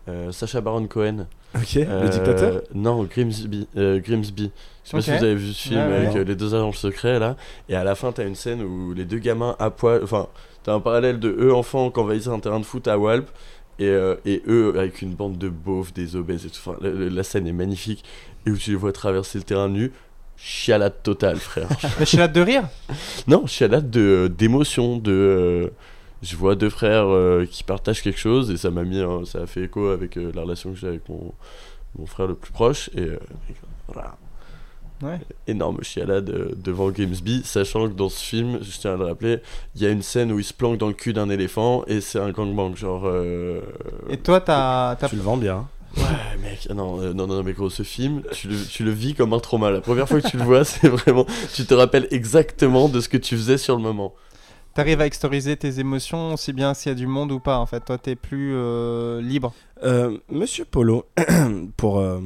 [0.08, 1.28] Euh, Sacha Baron Cohen.
[1.56, 3.68] Ok, le Euh, dictateur Non, Grimsby.
[3.78, 4.52] euh, Grimsby.
[4.84, 7.36] Je sais pas si vous avez vu ce film avec les deux agents secrets là.
[7.68, 10.02] Et à la fin, t'as une scène où les deux gamins à poil.
[10.04, 10.28] Enfin,
[10.64, 13.28] t'as un parallèle de eux enfants qui envahissent un terrain de foot à Walp.
[13.80, 16.58] Et, euh, et eux avec une bande de beaufs, des obèses et tout.
[16.66, 18.04] Enfin, la, scène est magnifique.
[18.46, 19.92] Et où tu les vois traverser le terrain nu.
[20.38, 21.68] Chialade totale, frère.
[22.18, 22.64] Là de rire?
[23.28, 24.98] non, chialade de- d'émotion.
[24.98, 25.70] De, euh,
[26.24, 28.52] je vois deux frères euh, qui partagent quelque chose.
[28.52, 29.02] Et ça m'a mis.
[29.26, 31.32] ça a fait écho avec euh, la relation que j'ai avec mon,
[31.98, 32.90] mon frère le plus proche.
[32.96, 33.02] Et.
[33.02, 33.18] euh,
[33.88, 34.16] voilà.
[35.04, 35.20] Ouais.
[35.46, 39.38] Énorme chialade euh, devant Gamesby, sachant que dans ce film, je tiens à le rappeler,
[39.76, 42.02] il y a une scène où il se planque dans le cul d'un éléphant et
[42.02, 43.04] c'est un gangbang, genre.
[43.06, 43.62] euh,
[44.10, 44.96] Et toi, t'as.
[44.96, 45.68] t'as- Tu le vends bien.
[45.96, 46.04] Ouais,
[46.42, 48.90] mec, ah non, euh, non, non, non, mais gros, ce film, tu le, tu le
[48.92, 49.70] vis comme un trauma.
[49.70, 51.28] La première fois que tu le vois, c'est vraiment.
[51.54, 54.16] Tu te rappelles exactement de ce que tu faisais sur le moment.
[54.78, 57.66] T'arrives à extoriser tes émotions aussi bien s'il y a du monde ou pas en
[57.66, 57.80] fait.
[57.80, 59.52] Toi, t'es plus euh, libre.
[59.84, 61.08] Euh, Monsieur Polo,
[61.78, 62.20] pour, euh,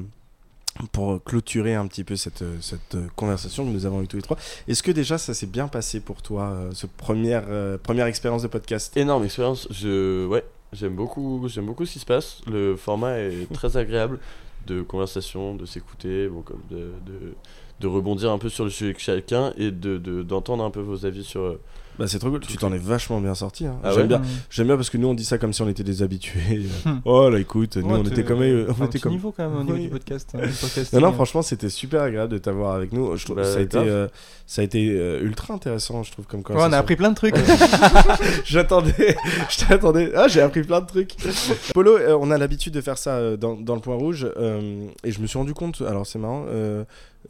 [0.91, 4.35] pour clôturer un petit peu cette, cette conversation que nous avons eue tous les trois,
[4.67, 8.41] est-ce que déjà ça s'est bien passé pour toi, euh, ce première, euh, première expérience
[8.43, 8.97] de podcast?
[8.97, 9.69] Énorme expérience.
[9.71, 10.43] Je, ouais,
[10.73, 12.41] j'aime beaucoup, j'aime beaucoup ce qui se passe.
[12.47, 14.19] Le format est très agréable
[14.67, 17.33] de conversation, de s'écouter, bon, comme de, de,
[17.79, 20.81] de rebondir un peu sur le sujet de chacun et de, de- d'entendre un peu
[20.81, 21.57] vos avis sur.
[21.93, 23.65] Euh, Bah c'est trop cool, tu t'en es vachement bien sorti.
[23.65, 23.77] hein.
[23.83, 24.25] Ah J'aime ouais bien, Mm.
[24.49, 26.61] j'aime bien parce que nous on dit ça comme si on était des habitués.
[27.05, 28.41] Oh là écoute, nous Ouais, on était comme...
[28.41, 29.11] euh, On un était petit comme...
[29.13, 29.81] niveau quand même au niveau Oui.
[29.83, 30.29] du podcast.
[30.35, 30.47] hein,
[30.93, 33.15] Non, non, franchement, c'était super agréable de t'avoir avec nous.
[33.17, 34.07] Je trouve Bah, ça, a été, euh,
[34.47, 37.15] ça a été euh, ultra intéressant, je trouve, comme Ouais, on a appris plein de
[37.15, 37.35] trucs.
[38.45, 39.15] J'attendais,
[39.49, 40.11] je t'attendais.
[40.15, 41.15] Ah, j'ai appris plein de trucs.
[41.73, 44.87] Polo, euh, on a l'habitude de faire ça euh, dans, dans le point rouge, euh,
[45.03, 45.81] et je me suis rendu compte.
[45.81, 46.45] Alors c'est marrant.
[46.49, 46.83] euh,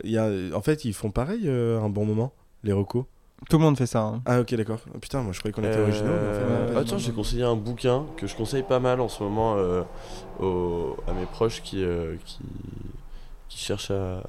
[0.03, 2.33] il y a, en fait, ils font pareil euh, un bon moment,
[2.63, 3.03] les recos.
[3.49, 4.01] Tout le monde fait ça.
[4.01, 4.21] hein.
[4.25, 4.79] Ah ok, d'accord.
[4.93, 6.11] Oh, Putain, moi je croyais qu'on était Euh, originaux.
[6.11, 6.77] mais en fait.
[6.79, 9.81] Attends, j'ai conseillé un bouquin que je conseille pas mal en ce moment euh,
[10.39, 12.39] aux- à mes proches qui, euh, qui,
[13.49, 14.23] qui cherchent à,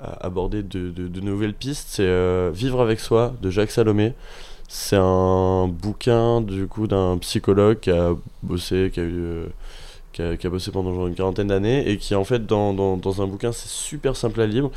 [0.00, 1.86] à aborder de, de- de nouvelles pistes.
[1.88, 4.12] C'est euh, Vivre avec soi de Jacques Salomé.
[4.68, 8.10] C'est un bouquin du coup d'un psychologue qui a
[8.42, 9.44] bossé, qui a eu.
[10.14, 13.52] Qui a, bossé pendant une quarantaine d'années et qui en fait dans, dans, un bouquin
[13.52, 14.70] c'est super simple à lire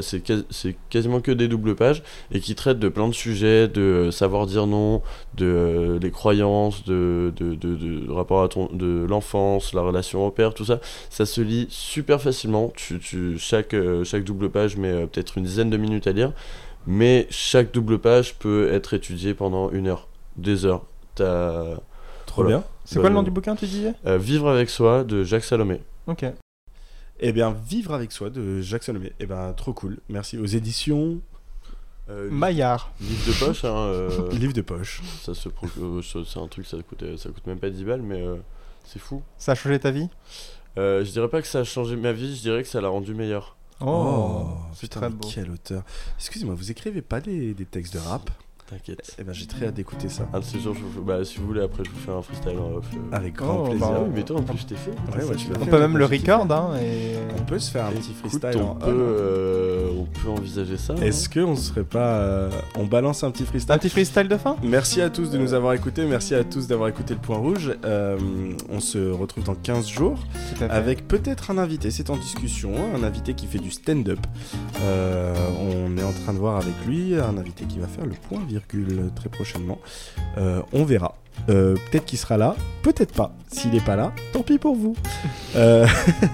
[0.00, 3.66] c'est quas- c'est quasiment que des doubles pages et qui traite de plein de sujets
[3.68, 5.02] de euh, savoir dire non
[5.34, 10.30] de euh, les croyances, de, de, de, rapport à ton, de l'enfance, la relation au
[10.30, 10.80] père, tout ça,
[11.10, 12.72] ça se lit super facilement.
[12.76, 16.32] Tu, tu, chaque, euh, chaque double page met peut-être une dizaine de minutes à lire,
[16.86, 20.84] mais chaque double page peut être étudiée pendant une heure, des heures.
[21.14, 21.78] T'as
[22.34, 22.58] Trop Voilà.
[22.58, 22.66] bien.
[22.84, 23.94] C'est quoi le nom du bouquin, tu disais?
[24.06, 25.80] Euh, Vivre avec soi de Jacques Salomé.
[26.08, 26.24] Ok.
[27.20, 29.12] Eh bien, vivre avec soi de Jacques Salomé.
[29.20, 29.98] Eh ben, trop cool.
[30.08, 31.20] Merci aux éditions
[32.10, 32.90] Euh, Maillard.
[33.00, 35.00] livre de poche, hein, euh, Livre de poche.
[35.22, 35.48] ça se
[36.24, 38.34] c'est un truc, ça coûte, ça coûte même pas 10 balles, mais euh,
[38.84, 39.22] c'est fou.
[39.38, 40.08] Ça a changé ta vie?
[40.76, 42.88] Euh, je dirais pas que ça a changé ma vie, je dirais que ça l'a
[42.88, 43.56] rendu meilleur.
[43.80, 45.28] Oh, c'est putain, très beau.
[45.32, 45.82] quel auteur.
[46.18, 48.28] Excusez-moi, vous écrivez pas des, des textes de rap?
[48.70, 49.14] T'inquiète.
[49.18, 50.26] Eh ben, j'ai très hâte d'écouter ça.
[50.32, 51.02] Un de ces jours, je vous...
[51.04, 52.86] bah, si vous voulez, après, je vous fais un freestyle en off.
[52.94, 52.98] euh.
[53.16, 53.86] Avec grand Oh, plaisir.
[53.86, 54.90] Ah bah, oui, mais toi, en plus, je t'ai fait.
[54.90, 57.14] Ouais, ouais, tu l'as On fait, peut ouais, même le record, hein, et...
[57.38, 58.90] On peut se faire un petit Écoute, freestyle on en peut, on.
[58.96, 60.94] euh, on peut envisager ça.
[60.94, 62.16] Est-ce qu'on serait pas.
[62.16, 64.56] euh, on balance un petit freestyle Un petit freestyle de fin?
[64.62, 67.70] Merci à tous de nous avoir écoutés, merci à tous d'avoir écouté le point rouge.
[67.84, 68.16] Euh,
[68.70, 70.18] on se retrouve dans 15 jours
[70.56, 70.74] Tout à fait.
[70.74, 74.20] avec peut-être un invité, c'est en discussion, un invité qui fait du stand-up.
[74.80, 78.14] Euh, on est en train de voir avec lui un invité qui va faire le
[78.28, 79.78] point virgule très prochainement.
[80.38, 81.16] Euh, on verra.
[81.50, 83.34] Euh, peut-être qu'il sera là, peut-être pas.
[83.50, 84.94] S'il n'est pas là, tant pis pour vous.
[85.56, 85.86] Euh,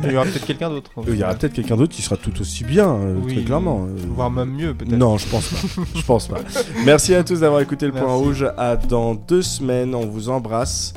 [0.05, 0.91] Il y aura peut-être quelqu'un d'autre.
[1.07, 3.85] il y aura peut-être quelqu'un d'autre qui sera tout aussi bien, Oui, très clairement.
[3.87, 4.97] Euh, Voire même mieux, peut-être.
[4.97, 5.83] non, je pense pas.
[5.95, 6.39] je pense pas.
[6.87, 8.47] Merci à tous d'avoir écouté le point rouge.
[8.57, 9.95] À dans deux semaines.
[9.95, 10.95] On vous embrasse.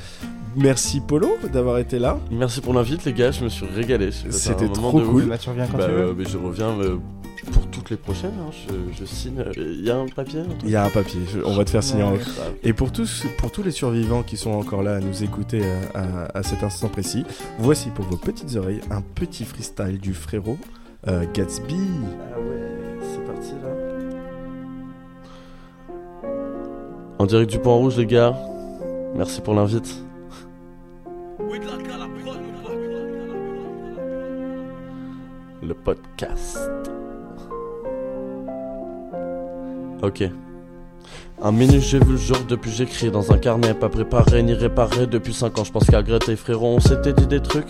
[0.56, 2.18] Merci Polo d'avoir été là.
[2.32, 4.12] Merci pour l'invite, les gars, je me suis régalé.
[4.30, 5.24] C'était trop de cool.
[5.26, 5.98] Bah, tu reviens quand Bah, tu veux.
[6.10, 6.98] euh, mais je reviens euh,
[7.52, 8.34] pour toutes les prochaines.
[8.40, 9.44] hein, Je, je signe.
[9.58, 11.20] Il y a un papier un Il y a un papier.
[11.32, 12.18] Je- On va te faire signer en Ouais.
[12.20, 12.54] haut.
[12.64, 15.82] Et pour tous, pour tous les survivants qui sont encore là à nous écouter euh,
[16.34, 17.26] à, à cet instant précis,
[17.60, 20.58] voici pour vos petites oreilles un petit freestyle du frérot
[21.08, 21.76] euh, Gatsby.
[22.34, 23.70] Ah ouais, c'est parti là.
[27.20, 28.36] En direct du point rouge, les gars.
[29.16, 29.96] Merci pour l'invite.
[35.62, 36.58] Le podcast.
[40.04, 40.22] Ok.
[41.42, 45.08] Un minute, j'ai vu le jour depuis j'écris dans un carnet, pas préparé ni réparé
[45.08, 45.64] depuis 5 ans.
[45.64, 47.70] Je pense qu'à Greta et frérot, on s'était dit des trucs.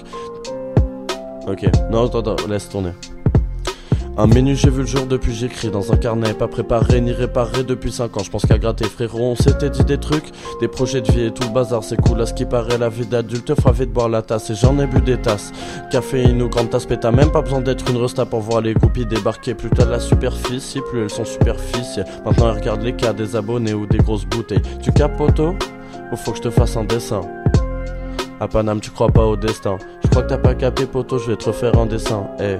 [1.47, 2.93] Ok, non, attends, attends, laisse tourner.
[4.15, 5.71] Un menu j'ai vu le jour depuis j'écris.
[5.71, 8.23] Dans un carnet Pas préparé ni réparé depuis 5 ans.
[8.23, 10.29] Je pense qu'à gratter frérot on s'était dit des trucs.
[10.59, 12.21] Des projets de vie et tout le bazar c'est cool.
[12.21, 14.51] À ce qui paraît la vie d'adulte fera vite boire la tasse.
[14.51, 15.51] Et j'en ai bu des tasses.
[15.89, 19.07] Caféine ou grande tasse T'as même pas besoin d'être une resta pour voir les groupies
[19.07, 19.55] débarquer.
[19.55, 22.05] Plus t'as de la superficie plus elles sont superficielles.
[22.23, 24.61] Maintenant elles regardent les cas des abonnés ou des grosses bouteilles.
[24.83, 25.55] Tu capes poteau
[26.11, 27.21] Ou faut que je te fasse un dessin
[28.39, 29.77] à Paname, tu crois pas au destin.
[30.03, 32.27] Je crois que t'as pas capé, poteau, je vais te refaire un dessin.
[32.41, 32.57] Eh.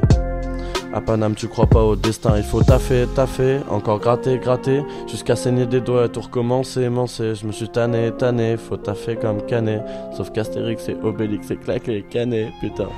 [0.93, 2.37] À Paname, tu crois pas au destin.
[2.37, 7.33] Il faut taffer, taffer, encore gratter, gratter, jusqu'à saigner des doigts et tout recommencer, mancer.
[7.33, 9.81] Je me suis tanné, tanné, faut taffer comme canet.
[10.15, 12.89] Sauf qu'Astérix et Obélix, c'est claqué, canet, putain.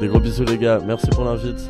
[0.00, 0.78] Des gros bisous, les gars.
[0.86, 1.68] Merci pour l'invite.